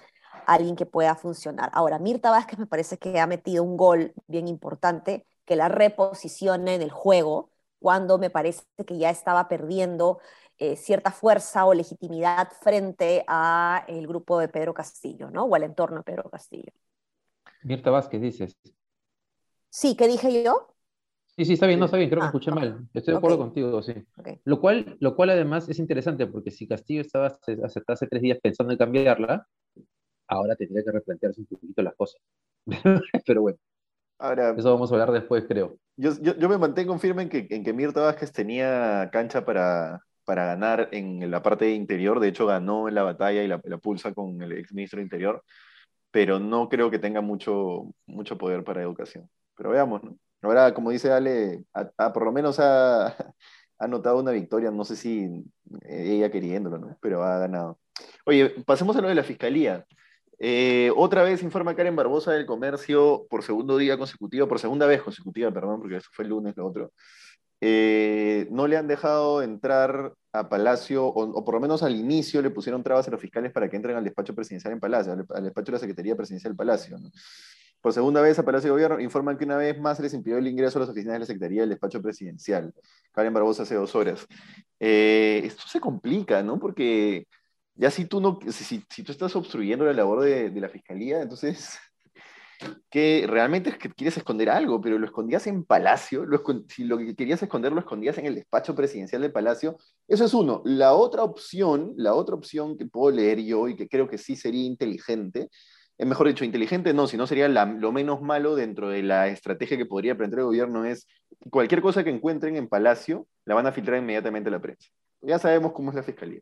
a 0.45 0.53
alguien 0.53 0.75
que 0.75 0.85
pueda 0.85 1.15
funcionar. 1.15 1.69
Ahora, 1.73 1.99
Mirta 1.99 2.31
Vázquez 2.31 2.59
me 2.59 2.67
parece 2.67 2.97
que 2.97 3.19
ha 3.19 3.27
metido 3.27 3.63
un 3.63 3.77
gol 3.77 4.13
bien 4.27 4.47
importante 4.47 5.25
que 5.45 5.55
la 5.55 5.67
reposicione 5.67 6.75
en 6.75 6.81
el 6.83 6.91
juego 6.91 7.49
cuando 7.79 8.17
me 8.17 8.29
parece 8.29 8.63
que 8.85 8.97
ya 8.97 9.09
estaba 9.09 9.47
perdiendo 9.47 10.19
eh, 10.59 10.75
cierta 10.75 11.11
fuerza 11.11 11.65
o 11.65 11.73
legitimidad 11.73 12.49
frente 12.61 13.23
a 13.27 13.85
el 13.87 14.05
grupo 14.07 14.37
de 14.39 14.49
Pedro 14.49 14.73
Castillo, 14.73 15.31
¿no? 15.31 15.45
O 15.45 15.55
al 15.55 15.63
entorno 15.63 15.97
de 15.97 16.03
Pedro 16.03 16.29
Castillo. 16.29 16.71
Mirta 17.63 17.89
Vázquez, 17.91 18.21
dices. 18.21 18.57
Sí, 19.69 19.95
¿qué 19.95 20.07
dije 20.07 20.43
yo? 20.43 20.67
Sí, 21.27 21.45
sí, 21.45 21.53
está 21.53 21.65
bien, 21.65 21.79
no 21.79 21.85
está 21.85 21.95
bien, 21.95 22.09
creo 22.09 22.19
que 22.19 22.25
ah, 22.25 22.27
escuché 22.27 22.51
mal. 22.51 22.85
Estoy 22.93 23.13
de 23.13 23.17
acuerdo 23.17 23.37
contigo, 23.37 23.81
sí. 23.81 23.93
Lo, 24.43 24.59
cual, 24.59 24.97
lo 24.99 25.15
cual 25.15 25.29
además 25.29 25.69
es 25.69 25.79
interesante 25.79 26.27
porque 26.27 26.51
si 26.51 26.67
Castillo 26.67 26.99
estaba 26.99 27.27
hace, 27.27 27.57
hace, 27.87 28.07
tres 28.07 28.21
días 28.21 28.39
pensando 28.43 28.73
en 28.73 28.77
cambiarla, 28.77 29.47
ahora 30.27 30.57
tendría 30.57 30.83
que 30.83 30.91
replantearse 30.91 31.39
un 31.39 31.47
poquito 31.47 31.81
las 31.81 31.95
cosas. 31.95 32.21
Pero 33.25 33.41
bueno. 33.43 33.57
Ahora, 34.17 34.53
Eso 34.57 34.73
vamos 34.73 34.91
a 34.91 34.95
hablar 34.95 35.13
después, 35.13 35.45
creo. 35.47 35.77
Yo, 35.95 36.11
yo, 36.19 36.49
me 36.49 36.57
mantengo 36.57 36.97
firme 36.99 37.23
en 37.23 37.29
que, 37.29 37.47
en 37.49 37.63
que 37.63 37.71
Mirta 37.71 38.01
Vázquez 38.01 38.33
tenía 38.33 39.09
cancha 39.13 39.45
para, 39.45 40.03
para 40.29 40.45
ganar 40.45 40.89
en 40.91 41.31
la 41.31 41.41
parte 41.41 41.71
interior. 41.71 42.19
De 42.19 42.27
hecho, 42.27 42.45
ganó 42.45 42.87
en 42.87 42.93
la 42.93 43.01
batalla 43.01 43.41
y 43.41 43.47
la, 43.47 43.59
la 43.63 43.79
pulsa 43.79 44.13
con 44.13 44.39
el 44.43 44.51
ex 44.51 44.71
ministro 44.71 44.97
de 44.97 45.03
Interior. 45.03 45.43
Pero 46.11 46.37
no 46.37 46.69
creo 46.69 46.91
que 46.91 46.99
tenga 46.99 47.19
mucho, 47.19 47.91
mucho 48.05 48.37
poder 48.37 48.63
para 48.63 48.83
educación. 48.83 49.27
Pero 49.57 49.71
veamos, 49.71 50.03
¿no? 50.03 50.19
Ahora, 50.43 50.71
como 50.75 50.91
dice 50.91 51.11
Ale, 51.11 51.63
por 52.13 52.25
lo 52.25 52.31
menos 52.31 52.59
ha, 52.59 53.07
ha 53.79 53.87
notado 53.87 54.19
una 54.19 54.29
victoria. 54.29 54.69
No 54.69 54.85
sé 54.85 54.97
si 54.97 55.43
ella 55.81 56.29
queriéndolo, 56.29 56.77
¿no? 56.77 56.95
Pero 57.01 57.23
ha 57.23 57.39
ganado. 57.39 57.79
Oye, 58.23 58.51
pasemos 58.67 58.95
a 58.97 59.01
lo 59.01 59.07
de 59.07 59.15
la 59.15 59.23
fiscalía. 59.23 59.83
Eh, 60.37 60.91
otra 60.95 61.23
vez 61.23 61.41
informa 61.41 61.75
Karen 61.75 61.95
Barbosa 61.95 62.33
del 62.33 62.45
comercio 62.45 63.25
por 63.31 63.41
segundo 63.41 63.77
día 63.77 63.97
consecutivo, 63.97 64.47
por 64.47 64.59
segunda 64.59 64.85
vez 64.85 65.01
consecutiva, 65.01 65.51
perdón, 65.51 65.79
porque 65.81 65.95
eso 65.95 66.09
fue 66.13 66.25
el 66.25 66.29
lunes, 66.29 66.55
lo 66.55 66.67
otro. 66.67 66.91
Eh, 67.61 68.47
no 68.51 68.67
le 68.67 68.77
han 68.77 68.87
dejado 68.87 69.41
entrar 69.41 70.13
a 70.31 70.47
Palacio, 70.47 71.05
o, 71.05 71.43
por 71.43 71.55
lo 71.55 71.59
menos 71.59 71.83
al 71.83 71.95
inicio 71.95 72.41
le 72.41 72.51
pusieron 72.51 72.83
trabas 72.83 73.07
a 73.07 73.11
los 73.11 73.19
fiscales 73.19 73.51
para 73.51 73.69
que 73.69 73.75
entren 73.75 73.97
al 73.97 74.03
despacho 74.03 74.35
presidencial 74.35 74.73
en 74.73 74.79
Palacio, 74.79 75.13
al, 75.13 75.43
despacho 75.43 75.65
de 75.65 75.71
la 75.73 75.79
Secretaría 75.79 76.15
Presidencial 76.15 76.51
del 76.51 76.57
Palacio. 76.57 76.97
Por 77.81 77.93
segunda 77.93 78.21
vez 78.21 78.37
a 78.37 78.43
Palacio 78.43 78.67
de 78.67 78.71
Gobierno 78.71 78.99
informan 78.99 79.37
que 79.37 79.45
una 79.45 79.57
vez 79.57 79.79
más 79.79 79.99
les 79.99 80.13
impidió 80.13 80.37
el 80.37 80.47
ingreso 80.47 80.77
a 80.77 80.81
las 80.81 80.89
oficinas 80.89 81.13
de 81.13 81.19
la 81.19 81.25
Secretaría 81.25 81.61
del 81.61 81.69
Despacho 81.69 82.01
Presidencial. 82.01 82.73
Karen 83.11 83.33
Barbosa 83.33 83.63
hace 83.63 83.75
dos 83.75 83.95
horas. 83.95 84.27
Eh, 84.79 85.41
esto 85.45 85.63
se 85.65 85.79
complica, 85.79 86.43
¿no? 86.43 86.59
Porque 86.59 87.25
ya 87.75 87.89
si 87.89 88.05
tú, 88.05 88.19
no, 88.19 88.39
si, 88.51 88.81
tú 89.03 89.11
estás 89.11 89.35
obstruyendo 89.35 89.85
la 89.85 89.93
labor 89.93 90.21
de 90.21 90.51
la 90.59 90.69
Fiscalía, 90.69 91.21
entonces 91.21 91.79
que 92.89 93.25
realmente 93.27 93.69
es 93.69 93.77
que 93.77 93.89
quieres 93.89 94.17
esconder 94.17 94.49
algo, 94.49 94.81
pero 94.81 94.97
lo 94.97 95.05
escondías 95.05 95.47
en 95.47 95.63
Palacio, 95.63 96.25
si 96.67 96.83
lo 96.83 96.97
que 96.97 97.15
querías 97.15 97.41
esconder 97.41 97.71
lo 97.71 97.79
escondías 97.79 98.17
en 98.17 98.25
el 98.25 98.35
despacho 98.35 98.75
presidencial 98.75 99.21
del 99.21 99.31
Palacio, 99.31 99.77
eso 100.07 100.25
es 100.25 100.33
uno. 100.33 100.61
La 100.65 100.93
otra 100.93 101.23
opción, 101.23 101.93
la 101.95 102.13
otra 102.13 102.35
opción 102.35 102.77
que 102.77 102.85
puedo 102.85 103.15
leer 103.15 103.39
yo 103.41 103.67
y 103.67 103.75
que 103.75 103.87
creo 103.87 104.07
que 104.07 104.17
sí 104.17 104.35
sería 104.35 104.65
inteligente, 104.65 105.49
es 105.97 106.07
mejor 106.07 106.27
dicho, 106.27 106.45
inteligente 106.45 106.93
no, 106.93 107.07
sino 107.07 107.27
sería 107.27 107.49
lo 107.49 107.91
menos 107.91 108.21
malo 108.21 108.55
dentro 108.55 108.89
de 108.89 109.03
la 109.03 109.27
estrategia 109.27 109.77
que 109.77 109.85
podría 109.85 110.13
aprender 110.13 110.39
el 110.39 110.45
gobierno 110.45 110.85
es 110.85 111.07
cualquier 111.51 111.81
cosa 111.81 112.03
que 112.03 112.09
encuentren 112.09 112.55
en 112.55 112.69
Palacio, 112.69 113.27
la 113.45 113.55
van 113.55 113.67
a 113.67 113.73
filtrar 113.73 113.99
inmediatamente 113.99 114.47
a 114.49 114.51
la 114.51 114.61
prensa. 114.61 114.89
Ya 115.21 115.37
sabemos 115.39 115.73
cómo 115.73 115.89
es 115.91 115.95
la 115.95 116.03
fiscalía. 116.03 116.39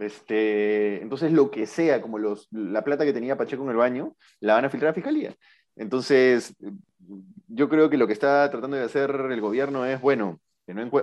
Este, 0.00 1.02
entonces, 1.02 1.32
lo 1.32 1.50
que 1.50 1.66
sea, 1.66 2.00
como 2.00 2.18
la 2.18 2.82
plata 2.84 3.04
que 3.04 3.12
tenía 3.12 3.36
Pacheco 3.36 3.64
en 3.64 3.70
el 3.70 3.76
baño, 3.76 4.16
la 4.40 4.54
van 4.54 4.64
a 4.64 4.70
filtrar 4.70 4.92
a 4.92 4.94
Fiscalía. 4.94 5.36
Entonces, 5.76 6.56
yo 7.48 7.68
creo 7.68 7.90
que 7.90 7.98
lo 7.98 8.06
que 8.06 8.14
está 8.14 8.50
tratando 8.50 8.76
de 8.76 8.84
hacer 8.84 9.10
el 9.10 9.40
gobierno 9.40 9.84
es, 9.84 10.00
bueno, 10.00 10.40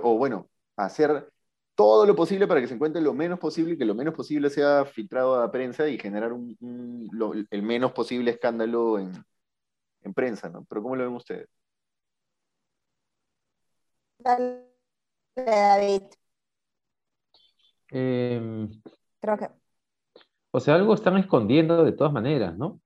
o 0.02 0.18
bueno, 0.18 0.48
hacer 0.76 1.30
todo 1.74 2.06
lo 2.06 2.16
posible 2.16 2.48
para 2.48 2.60
que 2.60 2.66
se 2.66 2.74
encuentre 2.74 3.00
lo 3.00 3.14
menos 3.14 3.38
posible 3.38 3.74
y 3.74 3.78
que 3.78 3.84
lo 3.84 3.94
menos 3.94 4.14
posible 4.14 4.50
sea 4.50 4.84
filtrado 4.84 5.36
a 5.36 5.40
la 5.42 5.52
prensa 5.52 5.88
y 5.88 5.96
generar 5.98 6.32
el 6.32 7.62
menos 7.62 7.92
posible 7.92 8.32
escándalo 8.32 8.98
en, 8.98 9.12
en 10.02 10.14
prensa, 10.14 10.48
¿no? 10.48 10.64
Pero 10.68 10.82
¿cómo 10.82 10.96
lo 10.96 11.04
ven 11.04 11.14
ustedes? 11.14 11.48
Dale, 14.18 14.64
David. 15.36 16.02
Em, 17.90 18.68
Creo 19.20 19.36
que. 19.36 19.48
O 20.50 20.60
sea, 20.60 20.74
algo 20.76 20.94
están 20.94 21.16
escondiendo 21.18 21.84
de 21.84 21.92
todas 21.92 22.12
maneras, 22.12 22.56
¿no? 22.56 22.80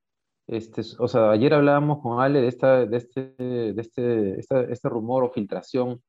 Este, 0.47 0.81
o 0.99 1.07
sea, 1.07 1.31
ayer 1.31 1.53
hablábamos 1.53 2.01
con 2.01 2.21
Ale 2.21 2.41
de, 2.41 2.47
esta, 2.47 2.85
de, 2.85 2.97
este, 2.97 3.21
de 3.37 3.73
este, 3.77 4.39
este 4.39 4.89
rumor 4.89 5.23
o 5.23 5.31
filtración, 5.31 6.01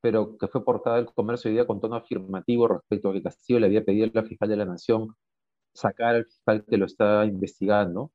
pero 0.00 0.38
que 0.38 0.48
fue 0.48 0.64
portada 0.64 0.96
del 0.96 1.12
comercio 1.12 1.50
hoy 1.50 1.56
día 1.56 1.66
con 1.66 1.80
tono 1.80 1.96
afirmativo 1.96 2.68
respecto 2.68 3.10
a 3.10 3.12
que 3.12 3.22
Castillo 3.22 3.60
le 3.60 3.66
había 3.66 3.84
pedido 3.84 4.06
a 4.06 4.10
la 4.14 4.26
fiscal 4.26 4.48
de 4.48 4.56
la 4.56 4.64
Nación 4.64 5.14
sacar 5.74 6.14
al 6.14 6.24
fiscal 6.24 6.64
que 6.64 6.78
lo 6.78 6.86
está 6.86 7.24
investigando. 7.26 8.10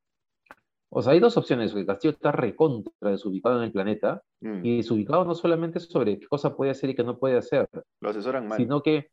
O 0.92 1.04
sea, 1.04 1.14
hay 1.14 1.20
dos 1.20 1.38
opciones, 1.38 1.74
que 1.74 1.86
Castillo 1.86 2.14
está 2.14 2.32
recontra 2.32 3.12
desubicado 3.12 3.58
en 3.58 3.66
el 3.66 3.72
planeta, 3.72 4.24
mm. 4.42 4.66
y 4.66 4.78
desubicado 4.78 5.24
no 5.24 5.36
solamente 5.36 5.80
sobre 5.80 6.20
qué 6.20 6.28
cosa 6.28 6.56
puede 6.56 6.72
hacer 6.72 6.90
y 6.90 6.96
qué 6.96 7.04
no 7.04 7.20
puede 7.20 7.38
hacer, 7.38 7.70
lo 8.02 8.10
asesoran 8.10 8.48
mal. 8.48 8.58
Sino 8.58 8.82
que, 8.82 9.12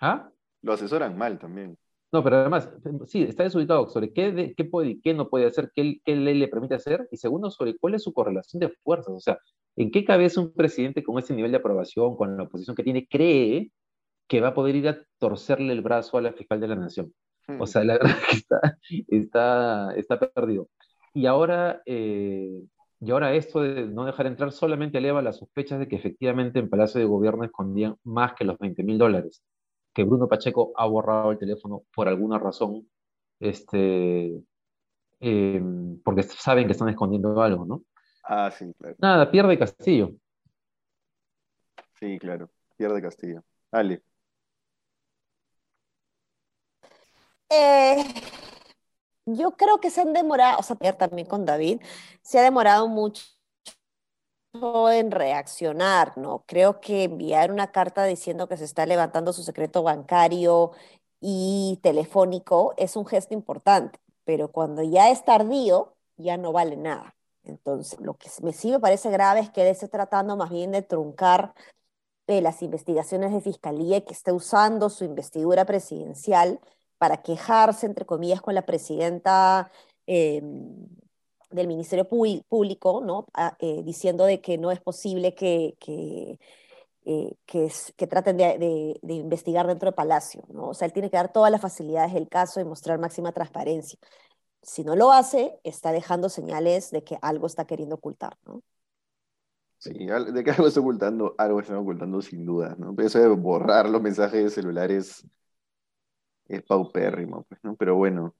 ¿ah? 0.00 0.30
Lo 0.62 0.72
asesoran 0.72 1.16
mal 1.16 1.38
también. 1.38 1.76
No, 2.12 2.24
pero 2.24 2.38
además, 2.38 2.68
sí, 3.06 3.22
está 3.22 3.44
desubicado 3.44 3.88
sobre 3.88 4.12
qué, 4.12 4.52
qué 4.56 4.64
puede 4.64 4.90
y 4.90 5.00
qué 5.00 5.14
no 5.14 5.28
puede 5.28 5.46
hacer, 5.46 5.70
qué, 5.74 6.00
qué 6.04 6.16
ley 6.16 6.34
le 6.34 6.48
permite 6.48 6.74
hacer, 6.74 7.08
y 7.12 7.16
segundo, 7.16 7.50
sobre 7.50 7.76
cuál 7.76 7.94
es 7.94 8.02
su 8.02 8.12
correlación 8.12 8.58
de 8.60 8.70
fuerzas. 8.82 9.14
O 9.14 9.20
sea, 9.20 9.38
¿en 9.76 9.92
qué 9.92 10.04
cabeza 10.04 10.40
un 10.40 10.52
presidente 10.52 11.04
con 11.04 11.18
ese 11.18 11.34
nivel 11.34 11.52
de 11.52 11.58
aprobación, 11.58 12.16
con 12.16 12.36
la 12.36 12.44
oposición 12.44 12.74
que 12.74 12.82
tiene, 12.82 13.06
cree 13.06 13.70
que 14.26 14.40
va 14.40 14.48
a 14.48 14.54
poder 14.54 14.74
ir 14.76 14.88
a 14.88 14.98
torcerle 15.18 15.72
el 15.72 15.82
brazo 15.82 16.18
a 16.18 16.22
la 16.22 16.32
fiscal 16.32 16.60
de 16.60 16.68
la 16.68 16.76
nación? 16.76 17.14
O 17.58 17.66
sea, 17.66 17.84
la 17.84 17.94
verdad 17.98 18.16
que 18.28 18.36
está, 18.36 18.78
está, 19.08 19.94
está 19.94 20.18
perdido. 20.18 20.68
Y 21.14 21.26
ahora, 21.26 21.80
eh, 21.86 22.60
y 23.00 23.10
ahora 23.12 23.34
esto 23.34 23.62
de 23.62 23.86
no 23.86 24.04
dejar 24.04 24.26
entrar 24.26 24.50
solamente 24.52 24.98
eleva 24.98 25.22
las 25.22 25.38
sospechas 25.38 25.78
de 25.78 25.86
que 25.86 25.96
efectivamente 25.96 26.58
en 26.58 26.68
Palacio 26.68 27.00
de 27.00 27.06
Gobierno 27.06 27.44
escondían 27.44 27.96
más 28.02 28.34
que 28.34 28.44
los 28.44 28.58
20 28.58 28.82
mil 28.82 28.98
dólares 28.98 29.42
que 29.92 30.04
Bruno 30.04 30.28
Pacheco 30.28 30.72
ha 30.76 30.86
borrado 30.86 31.32
el 31.32 31.38
teléfono 31.38 31.82
por 31.94 32.08
alguna 32.08 32.38
razón, 32.38 32.88
este, 33.38 34.40
em, 35.20 36.00
porque 36.02 36.22
saben 36.22 36.66
que 36.66 36.72
están 36.72 36.88
escondiendo 36.88 37.40
algo, 37.42 37.64
¿no? 37.64 37.82
Ah, 38.24 38.50
sí, 38.50 38.72
claro. 38.78 38.96
Nada, 38.98 39.30
pierde 39.30 39.58
Castillo. 39.58 40.12
Sí, 41.98 42.18
claro, 42.18 42.50
pierde 42.76 43.02
Castillo. 43.02 43.42
Ale. 43.70 44.02
Eh, 47.48 48.04
yo 49.26 49.50
creo 49.56 49.80
que 49.80 49.90
se 49.90 50.00
han 50.00 50.12
demorado, 50.12 50.58
o 50.58 50.62
sea, 50.62 50.76
también 50.96 51.26
con 51.26 51.44
David, 51.44 51.80
se 52.22 52.38
ha 52.38 52.42
demorado 52.42 52.88
mucho 52.88 53.24
en 54.52 55.10
reaccionar, 55.10 56.16
¿no? 56.18 56.44
Creo 56.46 56.80
que 56.80 57.04
enviar 57.04 57.52
una 57.52 57.70
carta 57.70 58.04
diciendo 58.04 58.48
que 58.48 58.56
se 58.56 58.64
está 58.64 58.84
levantando 58.86 59.32
su 59.32 59.42
secreto 59.42 59.82
bancario 59.82 60.72
y 61.20 61.78
telefónico 61.82 62.74
es 62.76 62.96
un 62.96 63.06
gesto 63.06 63.34
importante, 63.34 64.00
pero 64.24 64.50
cuando 64.50 64.82
ya 64.82 65.10
es 65.10 65.24
tardío, 65.24 65.94
ya 66.16 66.36
no 66.36 66.52
vale 66.52 66.76
nada. 66.76 67.14
Entonces, 67.44 67.98
lo 68.00 68.14
que 68.14 68.28
me 68.42 68.52
sí 68.52 68.70
me 68.70 68.80
parece 68.80 69.10
grave 69.10 69.40
es 69.40 69.50
que 69.50 69.62
él 69.62 69.68
esté 69.68 69.88
tratando 69.88 70.36
más 70.36 70.50
bien 70.50 70.72
de 70.72 70.82
truncar 70.82 71.54
eh, 72.26 72.40
las 72.42 72.62
investigaciones 72.62 73.32
de 73.32 73.40
fiscalía 73.40 73.98
y 73.98 74.02
que 74.02 74.14
esté 74.14 74.32
usando 74.32 74.90
su 74.90 75.04
investidura 75.04 75.64
presidencial 75.64 76.60
para 76.98 77.22
quejarse, 77.22 77.86
entre 77.86 78.04
comillas, 78.06 78.42
con 78.42 78.54
la 78.54 78.66
presidenta 78.66 79.70
em, 80.06 80.86
del 81.50 81.66
Ministerio 81.66 82.08
Público, 82.08 83.02
¿no? 83.04 83.26
Ah, 83.34 83.56
eh, 83.60 83.82
diciendo 83.84 84.24
de 84.24 84.40
que 84.40 84.58
no 84.58 84.70
es 84.70 84.80
posible 84.80 85.34
que, 85.34 85.76
que, 85.80 86.38
eh, 87.04 87.34
que, 87.46 88.06
traten 88.06 88.36
de, 88.36 88.98
de, 89.02 89.14
investigar 89.14 89.66
dentro 89.66 89.86
del 89.86 89.94
Palacio, 89.94 90.44
¿no? 90.48 90.68
O 90.68 90.74
sea, 90.74 90.86
él 90.86 90.92
tiene 90.92 91.10
que 91.10 91.16
dar 91.16 91.32
todas 91.32 91.50
las 91.50 91.60
facilidades 91.60 92.14
del 92.14 92.28
caso 92.28 92.60
y 92.60 92.64
mostrar 92.64 92.98
máxima 92.98 93.32
transparencia. 93.32 93.98
Si 94.62 94.84
no 94.84 94.96
lo 94.96 95.12
hace, 95.12 95.58
está 95.64 95.92
dejando 95.92 96.28
señales 96.28 96.90
de 96.90 97.02
que 97.02 97.18
algo 97.22 97.46
está 97.46 97.64
queriendo 97.66 97.96
ocultar, 97.96 98.36
¿no? 98.44 98.62
Sí, 99.78 99.92
de 99.94 100.44
que 100.44 100.50
algo 100.50 100.66
está 100.66 100.80
ocultando, 100.80 101.34
algo 101.38 101.60
está 101.60 101.78
ocultando 101.78 102.20
sin 102.20 102.44
duda, 102.44 102.76
¿no? 102.78 102.94
Eso 103.02 103.18
de 103.18 103.28
borrar 103.28 103.88
los 103.88 104.02
mensajes 104.02 104.44
de 104.44 104.50
celulares 104.50 105.26
es 106.48 106.62
paupérrimo, 106.62 107.44
pues, 107.44 107.60
¿no? 107.62 107.76
Pero 107.76 107.96
bueno, 107.96 108.34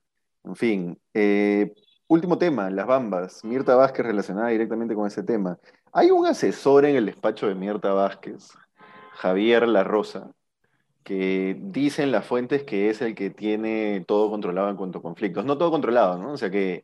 en 0.44 0.56
fin. 0.56 1.00
Eh, 1.14 1.72
Último 2.10 2.38
tema, 2.38 2.70
las 2.70 2.88
bambas. 2.88 3.44
Mirta 3.44 3.76
Vázquez 3.76 4.04
relacionada 4.04 4.48
directamente 4.48 4.96
con 4.96 5.06
ese 5.06 5.22
tema. 5.22 5.60
Hay 5.92 6.10
un 6.10 6.26
asesor 6.26 6.84
en 6.84 6.96
el 6.96 7.06
despacho 7.06 7.46
de 7.46 7.54
Mirta 7.54 7.92
Vázquez, 7.92 8.48
Javier 9.12 9.68
La 9.68 9.84
Rosa, 9.84 10.32
que 11.04 11.56
dicen 11.60 12.10
las 12.10 12.26
fuentes 12.26 12.64
que 12.64 12.90
es 12.90 13.00
el 13.00 13.14
que 13.14 13.30
tiene 13.30 14.04
todo 14.08 14.28
controlado 14.28 14.68
en 14.70 14.74
cuanto 14.74 14.98
a 14.98 15.02
conflictos. 15.02 15.44
No 15.44 15.56
todo 15.56 15.70
controlado, 15.70 16.18
¿no? 16.18 16.32
O 16.32 16.36
sea 16.36 16.50
que, 16.50 16.82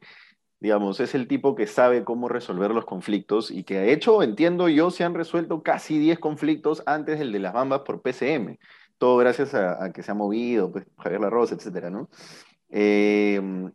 digamos, 0.60 1.00
es 1.00 1.12
el 1.16 1.26
tipo 1.26 1.56
que 1.56 1.66
sabe 1.66 2.04
cómo 2.04 2.28
resolver 2.28 2.70
los 2.70 2.84
conflictos 2.84 3.50
y 3.50 3.64
que 3.64 3.78
ha 3.78 3.84
hecho, 3.84 4.22
entiendo 4.22 4.68
yo, 4.68 4.92
se 4.92 5.02
han 5.02 5.14
resuelto 5.14 5.60
casi 5.64 5.98
10 5.98 6.20
conflictos 6.20 6.84
antes 6.86 7.18
del 7.18 7.32
de 7.32 7.40
las 7.40 7.52
bambas 7.52 7.80
por 7.80 8.00
PCM. 8.00 8.58
Todo 8.96 9.16
gracias 9.16 9.54
a, 9.54 9.92
que 9.92 10.04
se 10.04 10.12
ha 10.12 10.14
movido, 10.14 10.70
pues, 10.70 10.86
Javier 10.98 11.20
La 11.20 11.30
Rosa, 11.30 11.56
etcétera, 11.56 11.90
¿no? 11.90 12.10
Eh, 12.70 13.72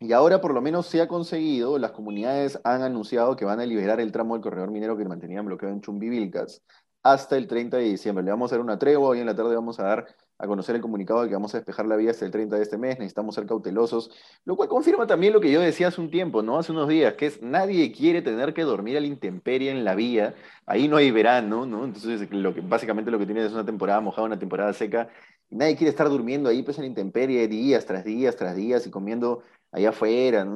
y 0.00 0.12
ahora 0.12 0.40
por 0.40 0.54
lo 0.54 0.60
menos 0.60 0.86
se 0.86 1.00
ha 1.00 1.08
conseguido, 1.08 1.78
las 1.78 1.92
comunidades 1.92 2.60
han 2.64 2.82
anunciado 2.82 3.36
que 3.36 3.44
van 3.44 3.60
a 3.60 3.66
liberar 3.66 4.00
el 4.00 4.12
tramo 4.12 4.34
del 4.34 4.42
corredor 4.42 4.70
minero 4.70 4.96
que 4.96 5.04
mantenían 5.04 5.46
bloqueado 5.46 5.74
en 5.74 5.80
Chumbivilcas 5.80 6.62
hasta 7.02 7.36
el 7.36 7.46
30 7.46 7.78
de 7.78 7.84
diciembre. 7.84 8.24
Le 8.24 8.30
vamos 8.30 8.52
a 8.52 8.56
dar 8.56 8.64
una 8.64 8.78
tregua, 8.78 9.10
hoy 9.10 9.20
en 9.20 9.26
la 9.26 9.34
tarde 9.34 9.54
vamos 9.54 9.80
a 9.80 9.84
dar 9.84 10.06
a 10.38 10.46
conocer 10.46 10.76
el 10.76 10.80
comunicado 10.82 11.22
de 11.22 11.28
que 11.28 11.34
vamos 11.34 11.52
a 11.54 11.58
despejar 11.58 11.86
la 11.86 11.96
vía 11.96 12.12
hasta 12.12 12.24
el 12.24 12.30
30 12.30 12.56
de 12.56 12.62
este 12.62 12.78
mes, 12.78 12.96
necesitamos 12.98 13.34
ser 13.34 13.46
cautelosos, 13.46 14.12
lo 14.44 14.56
cual 14.56 14.68
confirma 14.68 15.06
también 15.06 15.32
lo 15.32 15.40
que 15.40 15.50
yo 15.50 15.60
decía 15.60 15.88
hace 15.88 16.00
un 16.00 16.10
tiempo, 16.10 16.42
¿no? 16.42 16.58
Hace 16.58 16.70
unos 16.70 16.88
días, 16.88 17.14
que 17.14 17.26
es 17.26 17.42
nadie 17.42 17.90
quiere 17.90 18.22
tener 18.22 18.54
que 18.54 18.62
dormir 18.62 18.96
a 18.96 19.00
la 19.00 19.08
intemperie 19.08 19.72
en 19.72 19.84
la 19.84 19.96
vía, 19.96 20.36
ahí 20.64 20.86
no 20.86 20.96
hay 20.96 21.10
verano, 21.10 21.66
¿no? 21.66 21.84
Entonces, 21.84 22.30
lo 22.30 22.54
que, 22.54 22.60
básicamente 22.60 23.10
lo 23.10 23.18
que 23.18 23.26
tiene 23.26 23.44
es 23.44 23.52
una 23.52 23.66
temporada 23.66 24.00
mojada, 24.00 24.26
una 24.26 24.38
temporada 24.38 24.72
seca, 24.72 25.08
y 25.50 25.56
nadie 25.56 25.76
quiere 25.76 25.90
estar 25.90 26.08
durmiendo 26.08 26.48
ahí 26.48 26.62
pues 26.62 26.78
en 26.78 26.82
la 26.82 26.88
intemperie 26.88 27.48
días 27.48 27.86
tras 27.86 28.04
días 28.04 28.36
tras 28.36 28.54
días 28.54 28.86
y 28.86 28.90
comiendo 28.90 29.42
allá 29.70 29.90
afuera, 29.90 30.46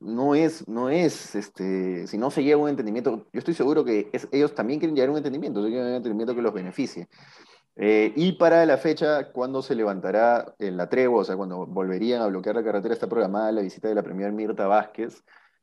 ¿no? 0.00 0.34
es, 0.34 0.66
no 0.68 0.90
es, 0.90 1.34
este, 1.34 2.06
si 2.06 2.18
no 2.18 2.30
se 2.30 2.42
llega 2.42 2.56
a 2.56 2.58
un 2.58 2.68
entendimiento, 2.68 3.26
yo 3.32 3.38
estoy 3.38 3.54
seguro 3.54 3.84
que 3.84 4.10
ellos 4.32 4.54
también 4.54 4.80
quieren 4.80 4.94
llegar 4.94 5.08
a 5.08 5.12
un 5.12 5.18
entendimiento, 5.18 5.60
un 5.60 5.72
entendimiento 5.72 6.34
que 6.34 6.42
los 6.42 6.52
beneficie. 6.52 7.08
Eh, 7.76 8.12
y 8.16 8.32
para 8.32 8.64
la 8.66 8.78
fecha, 8.78 9.32
cuando 9.32 9.62
se 9.62 9.74
levantará 9.74 10.54
en 10.58 10.76
la 10.76 10.88
tregua, 10.88 11.20
o 11.20 11.24
sea, 11.24 11.36
cuando 11.36 11.66
volverían 11.66 12.22
a 12.22 12.26
bloquear 12.26 12.56
la 12.56 12.64
carretera, 12.64 12.94
está 12.94 13.06
programada 13.08 13.52
la 13.52 13.60
visita 13.60 13.88
de 13.88 13.94
la 13.94 14.02
premier 14.02 14.32
Mirta 14.32 14.66
Vázquez. 14.66 15.22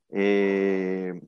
Eh, 0.10 1.20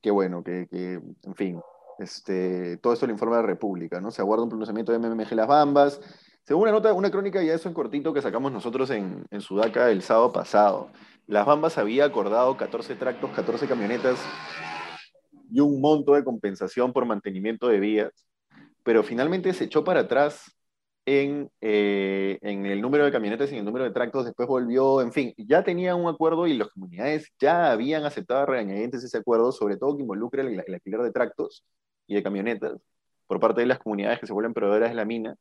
qué 0.00 0.10
bueno, 0.10 0.42
que, 0.42 0.66
en 0.70 1.34
fin, 1.34 1.60
este, 1.98 2.78
todo 2.78 2.92
esto 2.94 3.06
lo 3.06 3.12
informa 3.12 3.36
la 3.36 3.42
República, 3.42 4.00
¿no? 4.00 4.10
Se 4.10 4.22
aguarda 4.22 4.44
un 4.44 4.48
pronunciamiento 4.50 4.92
de 4.92 4.98
MMG 4.98 5.34
Las 5.34 5.46
Bambas, 5.46 6.00
según 6.46 6.62
una 6.62 6.72
nota, 6.72 6.92
una 6.92 7.10
crónica 7.10 7.42
ya 7.42 7.54
eso 7.54 7.68
en 7.68 7.74
cortito 7.74 8.14
que 8.14 8.22
sacamos 8.22 8.52
nosotros 8.52 8.88
en, 8.90 9.26
en 9.30 9.40
Sudaca 9.40 9.90
el 9.90 10.02
sábado 10.02 10.32
pasado, 10.32 10.90
Las 11.26 11.44
Bambas 11.44 11.76
había 11.76 12.04
acordado 12.04 12.56
14 12.56 12.94
tractos, 12.94 13.30
14 13.32 13.66
camionetas 13.66 14.16
y 15.50 15.58
un 15.58 15.80
monto 15.80 16.14
de 16.14 16.22
compensación 16.22 16.92
por 16.92 17.04
mantenimiento 17.04 17.66
de 17.66 17.80
vías, 17.80 18.12
pero 18.84 19.02
finalmente 19.02 19.52
se 19.54 19.64
echó 19.64 19.82
para 19.82 20.00
atrás 20.00 20.56
en, 21.04 21.50
eh, 21.60 22.38
en, 22.42 22.64
el 22.66 22.80
número 22.80 23.04
de 23.04 23.10
camionetas 23.10 23.50
y 23.50 23.54
en 23.54 23.60
el 23.60 23.64
número 23.64 23.84
de 23.84 23.90
tractos, 23.90 24.24
después 24.24 24.46
volvió, 24.48 25.00
en 25.00 25.12
fin, 25.12 25.34
ya 25.36 25.64
tenía 25.64 25.96
un 25.96 26.08
acuerdo 26.08 26.46
y 26.46 26.54
las 26.54 26.68
comunidades 26.68 27.32
ya 27.40 27.72
habían 27.72 28.04
aceptado 28.04 28.46
regañadientes 28.46 29.02
ese 29.02 29.18
acuerdo, 29.18 29.50
sobre 29.50 29.78
todo 29.78 29.96
que 29.96 30.02
involucra 30.02 30.42
el, 30.42 30.62
el, 30.64 30.74
alquiler 30.74 31.00
de 31.02 31.10
tractos 31.10 31.64
y 32.06 32.14
de 32.14 32.22
camionetas 32.22 32.78
por 33.26 33.40
parte 33.40 33.62
de 33.62 33.66
las 33.66 33.80
comunidades 33.80 34.20
que 34.20 34.26
se 34.28 34.32
vuelven 34.32 34.54
proveedoras 34.54 34.90
de 34.90 34.96
la 34.96 35.04
mina, 35.04 35.36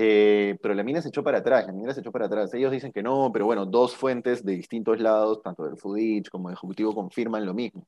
eh, 0.00 0.56
pero 0.62 0.74
la 0.74 0.84
mina 0.84 1.02
se 1.02 1.08
echó 1.08 1.24
para 1.24 1.38
atrás, 1.38 1.66
la 1.66 1.72
mina 1.72 1.92
se 1.92 2.02
echó 2.02 2.12
para 2.12 2.26
atrás. 2.26 2.54
Ellos 2.54 2.70
dicen 2.70 2.92
que 2.92 3.02
no, 3.02 3.32
pero 3.32 3.46
bueno, 3.46 3.66
dos 3.66 3.96
fuentes 3.96 4.44
de 4.44 4.52
distintos 4.52 5.00
lados, 5.00 5.42
tanto 5.42 5.64
del 5.64 5.76
FUDICH 5.76 6.30
como 6.30 6.48
del 6.48 6.56
Ejecutivo, 6.56 6.94
confirman 6.94 7.44
lo 7.44 7.52
mismo. 7.52 7.84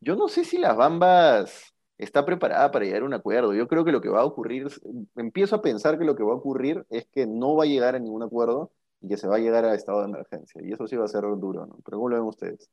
Yo 0.00 0.16
no 0.16 0.28
sé 0.28 0.44
si 0.44 0.56
las 0.56 0.74
Bambas 0.74 1.74
está 1.98 2.24
preparada 2.24 2.70
para 2.70 2.86
llegar 2.86 3.02
a 3.02 3.04
un 3.04 3.12
acuerdo. 3.12 3.52
Yo 3.52 3.68
creo 3.68 3.84
que 3.84 3.92
lo 3.92 4.00
que 4.00 4.08
va 4.08 4.22
a 4.22 4.24
ocurrir, 4.24 4.68
empiezo 5.14 5.56
a 5.56 5.60
pensar 5.60 5.98
que 5.98 6.06
lo 6.06 6.16
que 6.16 6.22
va 6.22 6.32
a 6.32 6.36
ocurrir 6.36 6.86
es 6.88 7.06
que 7.12 7.26
no 7.26 7.54
va 7.54 7.64
a 7.64 7.66
llegar 7.66 7.96
a 7.96 7.98
ningún 7.98 8.22
acuerdo 8.22 8.72
y 9.02 9.08
que 9.08 9.18
se 9.18 9.28
va 9.28 9.36
a 9.36 9.40
llegar 9.40 9.66
a 9.66 9.74
estado 9.74 10.00
de 10.00 10.08
emergencia. 10.08 10.62
Y 10.64 10.72
eso 10.72 10.86
sí 10.86 10.96
va 10.96 11.04
a 11.04 11.08
ser 11.08 11.20
duro, 11.36 11.66
¿no? 11.66 11.76
Pero 11.84 11.98
¿cómo 11.98 12.08
lo 12.08 12.16
ven 12.16 12.24
ustedes? 12.24 12.70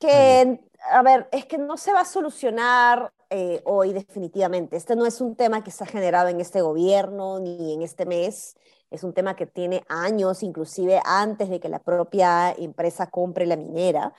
Que, 0.00 0.60
a 0.90 1.02
ver, 1.04 1.28
es 1.30 1.46
que 1.46 1.58
no 1.58 1.76
se 1.76 1.92
va 1.92 2.00
a 2.00 2.04
solucionar 2.04 3.12
eh, 3.30 3.62
hoy 3.64 3.92
definitivamente. 3.92 4.76
Este 4.76 4.96
no 4.96 5.06
es 5.06 5.20
un 5.20 5.36
tema 5.36 5.62
que 5.62 5.72
ha 5.78 5.86
generado 5.86 6.28
en 6.28 6.40
este 6.40 6.60
gobierno 6.62 7.40
ni 7.40 7.74
en 7.74 7.82
este 7.82 8.06
mes. 8.06 8.56
Es 8.90 9.04
un 9.04 9.12
tema 9.12 9.36
que 9.36 9.46
tiene 9.46 9.84
años, 9.88 10.42
inclusive 10.42 11.00
antes 11.04 11.50
de 11.50 11.60
que 11.60 11.68
la 11.68 11.80
propia 11.80 12.52
empresa 12.52 13.08
compre 13.08 13.46
la 13.46 13.56
minera. 13.56 14.14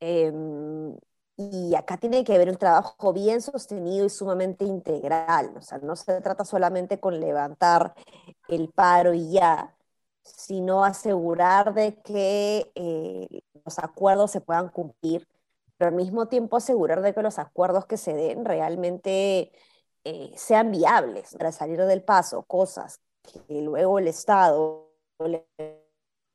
Eh, 0.00 0.32
y 1.38 1.74
acá 1.76 1.96
tiene 1.96 2.24
que 2.24 2.34
haber 2.34 2.48
un 2.50 2.56
trabajo 2.56 3.12
bien 3.12 3.40
sostenido 3.40 4.04
y 4.04 4.10
sumamente 4.10 4.64
integral. 4.64 5.52
O 5.56 5.62
sea, 5.62 5.78
no 5.78 5.94
se 5.94 6.20
trata 6.20 6.44
solamente 6.44 6.98
con 6.98 7.20
levantar 7.20 7.94
el 8.48 8.70
paro 8.70 9.14
y 9.14 9.30
ya, 9.32 9.76
sino 10.22 10.84
asegurar 10.84 11.74
de 11.74 11.94
que 12.02 12.72
eh, 12.74 13.42
los 13.64 13.78
acuerdos 13.78 14.32
se 14.32 14.40
puedan 14.40 14.68
cumplir, 14.68 15.28
pero 15.78 15.90
al 15.90 15.96
mismo 15.96 16.28
tiempo 16.28 16.56
asegurar 16.56 17.02
de 17.02 17.14
que 17.14 17.22
los 17.22 17.38
acuerdos 17.38 17.86
que 17.86 17.96
se 17.96 18.14
den 18.14 18.44
realmente 18.44 19.52
eh, 20.04 20.32
sean 20.36 20.70
viables 20.70 21.34
para 21.36 21.52
salir 21.52 21.80
del 21.84 22.02
paso, 22.02 22.42
cosas 22.44 23.00
que 23.22 23.62
luego 23.62 23.98
el 23.98 24.08
Estado, 24.08 24.92
la 25.18 25.42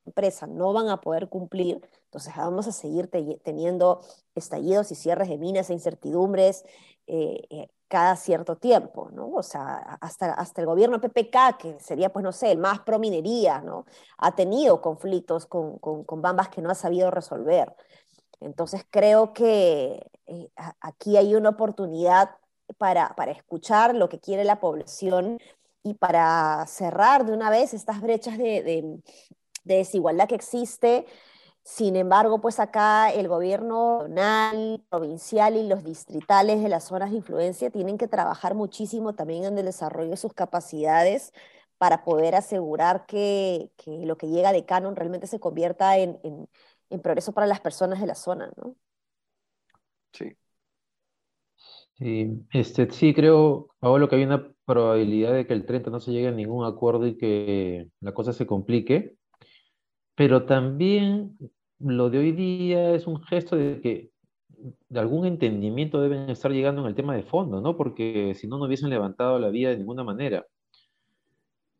empresa 0.05 0.47
no 0.47 0.73
van 0.73 0.89
a 0.89 1.01
poder 1.01 1.29
cumplir 1.29 1.81
entonces 2.13 2.35
vamos 2.35 2.67
a 2.67 2.71
seguir 2.71 3.09
teniendo 3.43 4.01
estallidos 4.35 4.91
y 4.91 4.95
cierres 4.95 5.29
de 5.29 5.39
minas 5.39 5.71
e 5.71 5.73
incertidumbres 5.73 6.63
eh, 7.07 7.41
eh, 7.49 7.69
cada 7.87 8.15
cierto 8.17 8.55
tiempo, 8.55 9.09
¿no? 9.11 9.31
O 9.31 9.41
sea, 9.41 9.97
hasta, 9.99 10.31
hasta 10.33 10.61
el 10.61 10.67
gobierno 10.67 11.01
PPK, 11.01 11.57
que 11.57 11.79
sería, 11.79 12.13
pues 12.13 12.21
no 12.21 12.31
sé, 12.31 12.51
el 12.51 12.59
más 12.59 12.81
pro 12.81 12.99
minería, 12.99 13.61
¿no? 13.61 13.85
Ha 14.19 14.35
tenido 14.35 14.79
conflictos 14.79 15.47
con, 15.47 15.79
con, 15.79 16.21
bambas 16.21 16.49
que 16.49 16.61
no 16.61 16.69
ha 16.69 16.75
sabido 16.75 17.09
resolver. 17.09 17.75
Entonces 18.45 18.85
creo 18.89 19.33
que 19.33 20.05
eh, 20.27 20.49
aquí 20.81 21.17
hay 21.17 21.35
una 21.35 21.49
oportunidad 21.49 22.31
para, 22.77 23.15
para 23.15 23.31
escuchar 23.31 23.95
lo 23.95 24.09
que 24.09 24.19
quiere 24.19 24.43
la 24.43 24.59
población 24.59 25.39
y 25.83 25.95
para 25.95 26.65
cerrar 26.67 27.25
de 27.25 27.33
una 27.33 27.49
vez 27.49 27.73
estas 27.73 28.01
brechas 28.01 28.37
de, 28.37 28.63
de, 28.63 28.99
de 29.63 29.75
desigualdad 29.75 30.27
que 30.27 30.35
existe. 30.35 31.05
Sin 31.63 31.95
embargo, 31.95 32.41
pues 32.41 32.59
acá 32.59 33.11
el 33.11 33.27
gobierno 33.29 34.07
nacional, 34.07 34.83
provincial 34.89 35.55
y 35.55 35.67
los 35.67 35.83
distritales 35.83 36.61
de 36.61 36.69
las 36.69 36.85
zonas 36.85 37.11
de 37.11 37.17
influencia 37.17 37.69
tienen 37.69 37.97
que 37.97 38.07
trabajar 38.07 38.53
muchísimo 38.55 39.13
también 39.13 39.45
en 39.45 39.57
el 39.57 39.65
desarrollo 39.65 40.11
de 40.11 40.17
sus 40.17 40.33
capacidades 40.33 41.33
para 41.77 42.03
poder 42.03 42.35
asegurar 42.35 43.05
que, 43.05 43.71
lo 43.85 44.17
que 44.17 44.27
llega 44.27 44.53
de 44.53 44.65
Canon 44.65 44.95
realmente 44.95 45.27
se 45.27 45.39
convierta 45.39 45.97
en, 45.97 46.19
progreso 47.01 47.33
para 47.33 47.47
las 47.47 47.61
personas 47.61 47.99
de 47.99 48.07
la 48.07 48.15
zona, 48.15 48.51
¿no? 48.57 48.75
Sí. 50.13 50.37
Sí, 51.95 52.45
este, 52.51 52.89
sí, 52.91 53.13
creo, 53.13 53.69
Pablo, 53.79 54.09
que 54.09 54.15
hay 54.15 54.23
una 54.23 54.51
probabilidad 54.65 55.33
de 55.33 55.45
que 55.45 55.53
el 55.53 55.65
30 55.65 55.89
no 55.91 55.99
se 55.99 56.11
llegue 56.11 56.27
a 56.27 56.31
ningún 56.31 56.65
acuerdo 56.65 57.07
y 57.07 57.17
que 57.17 57.87
la 58.01 58.13
cosa 58.13 58.33
se 58.33 58.47
complique. 58.47 59.15
Pero 60.15 60.45
también 60.45 61.37
lo 61.79 62.09
de 62.09 62.19
hoy 62.19 62.31
día 62.31 62.93
es 62.95 63.07
un 63.07 63.21
gesto 63.23 63.55
de 63.55 63.81
que 63.81 64.11
de 64.89 64.99
algún 64.99 65.25
entendimiento 65.25 66.01
deben 66.01 66.29
estar 66.29 66.51
llegando 66.51 66.81
en 66.81 66.87
el 66.87 66.95
tema 66.95 67.15
de 67.15 67.23
fondo, 67.23 67.61
¿no? 67.61 67.75
Porque 67.77 68.33
si 68.35 68.47
no, 68.47 68.57
no 68.57 68.65
hubiesen 68.65 68.89
levantado 68.89 69.39
la 69.39 69.49
vida 69.49 69.69
de 69.69 69.77
ninguna 69.77 70.03
manera. 70.03 70.45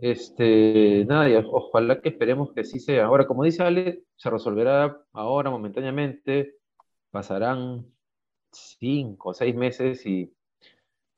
Este, 0.04 1.06
nada, 1.06 1.30
ojalá 1.50 2.02
que 2.02 2.10
esperemos 2.10 2.52
que 2.52 2.66
sí 2.66 2.80
sea. 2.82 3.06
Ahora, 3.06 3.26
como 3.26 3.46
dice 3.46 3.64
Ale, 3.64 4.04
se 4.18 4.30
resolverá 4.30 5.02
ahora 5.14 5.50
momentáneamente, 5.50 6.58
pasarán 7.10 7.86
cinco 8.52 9.30
o 9.30 9.34
seis 9.34 9.56
meses 9.56 10.06
y 10.06 10.34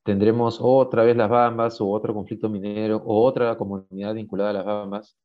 tendremos 0.03 0.59
otra 0.61 1.03
vez 1.03 1.17
las 1.17 1.29
Bambas 1.31 1.81
o 1.81 1.89
otro 1.89 2.13
conflicto 2.13 2.47
minero 2.47 2.97
o 2.97 3.23
otra 3.25 3.57
comunidad 3.57 4.13
vinculada 4.13 4.51
a 4.51 4.53
las 4.53 4.65
Bambas 4.65 5.17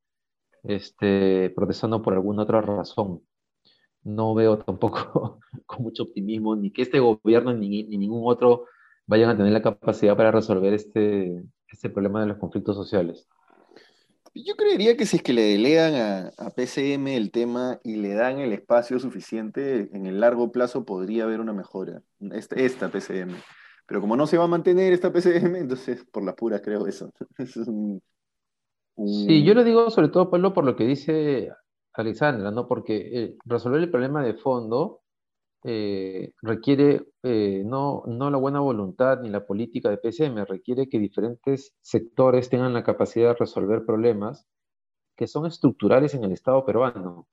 este, 0.62 1.50
protestando 1.50 2.00
por 2.02 2.14
alguna 2.14 2.44
otra 2.44 2.62
razón. 2.62 3.22
No 4.04 4.34
veo 4.34 4.58
tampoco 4.58 5.40
con 5.66 5.82
mucho 5.82 6.04
optimismo 6.04 6.56
ni 6.56 6.72
que 6.72 6.82
este 6.82 7.00
gobierno 7.00 7.52
ni, 7.52 7.84
ningún 7.84 8.22
otro 8.24 8.64
vayan 9.06 9.30
a 9.30 9.36
tener 9.36 9.52
la 9.52 9.62
capacidad 9.62 10.16
para 10.16 10.30
resolver 10.32 10.72
este, 10.72 11.44
este 11.68 11.90
problema 11.90 12.22
de 12.22 12.28
los 12.28 12.38
conflictos 12.38 12.74
sociales. 12.76 13.28
Yo 14.34 14.54
creería 14.56 14.96
que 14.96 15.06
si 15.06 15.16
es 15.16 15.22
que 15.22 15.32
le 15.32 15.42
delegan 15.42 15.94
a, 15.94 16.28
a, 16.38 16.50
PCM 16.50 17.08
el 17.08 17.30
tema 17.32 17.80
y 17.82 17.96
le 17.96 18.14
dan 18.14 18.38
el 18.38 18.52
espacio 18.52 18.98
suficiente, 18.98 19.88
en 19.92 20.06
el 20.06 20.20
largo 20.20 20.52
plazo 20.52 20.84
podría 20.84 21.24
haber 21.24 21.40
una 21.40 21.52
mejora. 21.52 22.02
Esta, 22.32 22.56
esta 22.56 22.88
PCM. 22.88 23.34
Pero 23.86 24.00
como 24.00 24.16
no 24.16 24.28
se 24.28 24.38
va 24.38 24.44
a 24.44 24.48
mantener 24.48 24.92
esta 24.92 25.12
PCM, 25.12 25.56
entonces 25.56 26.04
por 26.12 26.24
las 26.24 26.36
puras 26.36 26.60
creo 26.62 26.86
eso. 26.86 27.12
Sí, 29.06 29.44
yo 29.44 29.54
lo 29.54 29.64
digo 29.64 29.88
sobre 29.88 30.08
todo, 30.08 30.28
Pablo, 30.28 30.52
por 30.52 30.64
lo 30.64 30.76
que 30.76 30.84
dice 30.84 31.50
Alexandra, 31.94 32.50
¿no? 32.50 32.68
Porque 32.68 32.96
eh, 32.96 33.36
resolver 33.46 33.80
el 33.80 33.90
problema 33.90 34.22
de 34.22 34.34
fondo 34.34 34.99
eh, 35.64 36.32
requiere 36.42 37.04
eh, 37.22 37.62
no, 37.64 38.02
no 38.06 38.30
la 38.30 38.38
buena 38.38 38.60
voluntad 38.60 39.20
ni 39.20 39.28
la 39.28 39.44
política 39.44 39.90
de 39.90 39.98
PCM, 39.98 40.44
requiere 40.46 40.88
que 40.88 40.98
diferentes 40.98 41.74
sectores 41.82 42.48
tengan 42.48 42.72
la 42.72 42.82
capacidad 42.82 43.28
de 43.28 43.34
resolver 43.34 43.84
problemas 43.84 44.46
que 45.16 45.26
son 45.26 45.46
estructurales 45.46 46.14
en 46.14 46.24
el 46.24 46.32
Estado 46.32 46.64
peruano. 46.64 47.28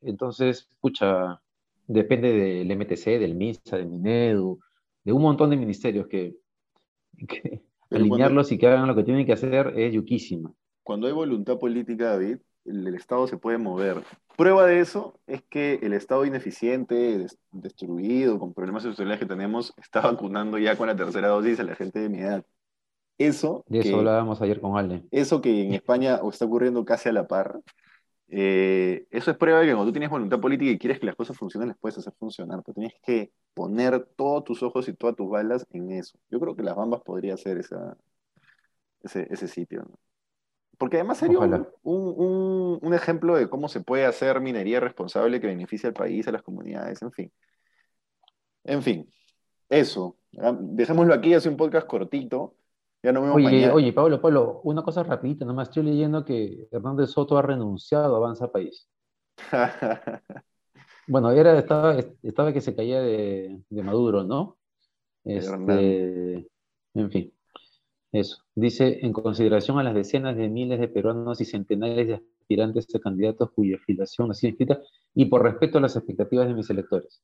Entonces, 0.00 0.68
pucha, 0.80 1.40
depende 1.86 2.32
del 2.32 2.76
MTC, 2.76 3.18
del 3.18 3.36
MISA, 3.36 3.76
del 3.76 3.88
MINEDU, 3.88 4.60
de 5.04 5.12
un 5.12 5.22
montón 5.22 5.50
de 5.50 5.56
ministerios 5.56 6.08
que, 6.08 6.36
alinearlos 7.90 8.50
y 8.52 8.58
que 8.58 8.66
hagan 8.66 8.88
lo 8.88 8.96
que 8.96 9.04
tienen 9.04 9.26
que 9.26 9.32
hacer 9.32 9.72
es 9.76 9.92
yuquísima 9.92 10.52
cuando 10.90 11.06
hay 11.06 11.12
voluntad 11.12 11.56
política, 11.56 12.06
David, 12.06 12.38
el, 12.64 12.94
Estado 12.94 13.26
se 13.26 13.36
puede 13.36 13.58
mover. 13.58 14.02
Prueba 14.36 14.66
de 14.66 14.80
eso 14.80 15.18
es 15.26 15.42
que 15.42 15.78
el 15.82 15.92
Estado 15.92 16.24
ineficiente, 16.24 17.26
destruido, 17.50 18.38
con 18.38 18.54
problemas 18.54 18.82
sociales 18.82 19.18
que 19.18 19.26
tenemos, 19.26 19.74
está 19.82 20.00
vacunando 20.00 20.58
ya 20.58 20.76
con 20.76 20.86
la 20.86 20.96
tercera 20.96 21.28
dosis 21.28 21.60
a 21.60 21.64
la 21.64 21.74
gente 21.74 22.00
de 22.00 22.08
mi 22.08 22.20
edad. 22.20 22.44
Eso. 23.18 23.64
De 23.68 23.80
eso 23.80 23.98
hablábamos 23.98 24.40
ayer 24.40 24.60
con 24.60 24.78
Ale. 24.78 25.04
Eso 25.10 25.42
que 25.42 25.64
en 25.64 25.74
España 25.74 26.20
está 26.30 26.46
ocurriendo 26.46 26.84
casi 26.86 27.10
a 27.10 27.12
la 27.12 27.26
par. 27.26 27.60
Eh, 28.28 29.06
eso 29.10 29.30
es 29.30 29.36
prueba 29.36 29.60
de 29.60 29.66
que 29.66 29.72
cuando 29.72 29.86
tú 29.86 29.92
tienes 29.92 30.08
voluntad 30.08 30.40
política 30.40 30.70
y 30.70 30.78
quieres 30.78 31.00
que 31.00 31.06
las 31.06 31.16
cosas 31.16 31.36
funcionen, 31.36 31.68
las 31.68 31.78
puedes 31.78 31.98
hacer 31.98 32.14
funcionar. 32.18 32.62
Pero 32.64 32.74
tienes 32.74 32.94
que 33.02 33.30
poner 33.52 34.06
todos 34.16 34.44
tus 34.44 34.62
ojos 34.62 34.88
y 34.88 34.94
todas 34.94 35.16
tus 35.16 35.28
balas 35.28 35.66
en 35.72 35.90
eso. 35.90 36.18
Yo 36.30 36.40
creo 36.40 36.56
que 36.56 36.62
las 36.62 36.76
Bambas 36.76 37.02
podría 37.02 37.36
ser 37.36 37.58
esa, 37.58 37.94
ese, 39.02 39.26
ese 39.30 39.48
sitio. 39.48 39.82
¿no? 39.82 39.98
Porque 40.80 40.96
además 40.96 41.18
sería 41.18 41.38
un, 41.82 42.94
ejemplo 42.94 43.36
de 43.36 43.50
cómo 43.50 43.68
se 43.68 43.82
puede 43.82 44.06
hacer 44.06 44.40
minería 44.40 44.80
responsable 44.80 45.38
que 45.38 45.46
beneficia 45.46 45.90
al 45.90 45.94
país, 45.94 46.26
a 46.26 46.32
las 46.32 46.42
comunidades, 46.42 47.02
en 47.02 47.12
fin. 47.12 47.32
En 48.64 48.82
fin, 48.82 49.10
eso. 49.68 50.16
Dejémoslo 50.32 51.12
aquí, 51.12 51.34
hace 51.34 51.50
un 51.50 51.58
podcast 51.58 51.86
cortito. 51.86 52.54
Ya 53.02 53.12
no 53.12 53.34
oye, 53.34 53.70
oye, 53.70 53.92
Pablo, 53.92 54.22
Pablo, 54.22 54.62
una 54.64 54.82
cosa 54.82 55.02
rapidita, 55.02 55.44
nomás 55.44 55.68
estoy 55.68 55.82
leyendo 55.82 56.24
que 56.24 56.66
Hernández 56.70 57.10
Soto 57.10 57.36
ha 57.36 57.42
renunciado 57.42 58.14
a 58.14 58.16
Avanza 58.16 58.50
País. 58.50 58.88
bueno, 61.06 61.30
era, 61.30 61.58
estaba, 61.58 61.98
estaba 62.22 62.54
que 62.54 62.62
se 62.62 62.74
caía 62.74 63.02
de, 63.02 63.60
Maduro, 63.68 64.24
¿no? 64.24 64.56
Este, 65.24 66.48
en 66.94 67.10
fin. 67.10 67.34
Eso. 68.12 68.42
Dice, 68.54 68.98
en 69.02 69.12
consideración 69.12 69.78
a 69.78 69.84
las 69.84 69.94
decenas 69.94 70.36
de 70.36 70.48
miles 70.48 70.80
de 70.80 70.88
peruanos 70.88 71.40
y 71.40 71.44
centenares 71.44 72.08
de 72.08 72.14
aspirantes 72.14 72.92
a 72.94 72.98
candidatos 72.98 73.50
cuya 73.52 73.76
afiliación 73.76 74.30
ha 74.30 74.34
sido 74.34 74.50
inscrita 74.50 74.80
y 75.14 75.26
por 75.26 75.42
respeto 75.42 75.78
a 75.78 75.80
las 75.80 75.94
expectativas 75.96 76.48
de 76.48 76.54
mis 76.54 76.68
electores. 76.70 77.22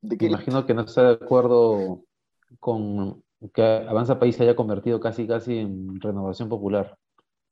¿De 0.00 0.16
Me 0.16 0.26
imagino 0.26 0.64
que 0.64 0.74
no 0.74 0.82
está 0.82 1.02
de 1.08 1.24
acuerdo 1.24 2.04
con 2.58 3.22
que 3.52 3.62
Avanza 3.62 4.18
País 4.18 4.36
se 4.36 4.44
haya 4.44 4.56
convertido 4.56 5.00
casi 5.00 5.26
casi 5.26 5.58
en 5.58 6.00
renovación 6.00 6.48
popular. 6.48 6.96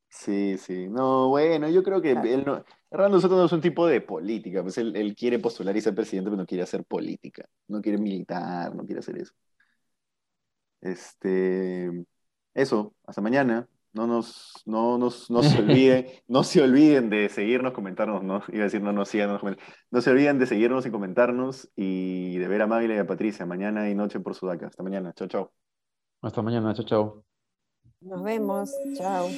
Sí, 0.09 0.57
sí. 0.59 0.89
No, 0.89 1.29
bueno, 1.29 1.69
yo 1.69 1.83
creo 1.83 2.01
que 2.01 2.13
él 2.13 2.45
no, 2.47 2.65
nosotros 3.09 3.39
no 3.39 3.47
es 3.47 3.53
un 3.53 3.61
tipo 3.61 3.87
de 3.87 4.01
política, 4.01 4.63
pues 4.63 4.79
él, 4.79 4.95
él, 4.97 5.15
quiere 5.17 5.41
postular 5.41 5.77
y 5.77 5.81
ser 5.81 5.95
presidente, 5.95 6.31
pero 6.31 6.41
no 6.41 6.47
quiere 6.47 6.63
hacer 6.63 6.85
política, 6.85 7.45
no 7.69 7.83
quiere 7.83 7.99
militar, 7.99 8.75
no 8.75 8.85
quiere 8.87 9.01
hacer 9.01 9.19
eso. 9.19 9.35
Este, 10.81 11.91
eso, 12.55 12.95
hasta 13.07 13.21
mañana. 13.21 13.69
No 13.93 14.09
nos, 14.09 14.53
no 14.67 14.99
nos, 14.99 15.31
no 15.31 15.45
se 15.45 15.59
olviden, 15.61 16.07
no 16.27 16.43
se 16.43 16.61
olviden 16.63 17.11
de 17.11 17.29
seguirnos, 17.29 17.73
comentarnos, 17.73 18.25
no, 18.25 18.43
iba 18.49 18.63
a 18.63 18.65
decir 18.65 18.83
no 18.83 18.93
nos 18.93 19.09
sigan, 19.09 19.29
no, 19.31 19.39
no 19.91 20.01
se 20.01 20.11
olviden 20.11 20.41
de 20.41 20.47
seguirnos 20.47 20.85
y 20.85 20.91
comentarnos 20.91 21.71
y 21.77 22.37
de 22.39 22.49
ver 22.49 22.63
a 22.63 22.67
Magla 22.67 22.97
y 22.97 22.99
a 22.99 23.07
Patricia 23.07 23.47
mañana 23.47 23.89
y 23.89 23.95
noche 23.95 24.19
por 24.19 24.35
Sudaca. 24.35 24.67
Hasta 24.67 24.83
mañana, 24.83 25.13
chao, 25.13 25.29
chao. 25.29 25.53
Hasta 26.23 26.43
mañana, 26.43 26.75
chao, 26.75 26.85
chao. 26.85 27.25
Nos 28.01 28.23
vemos, 28.23 28.75
chao. 28.97 29.29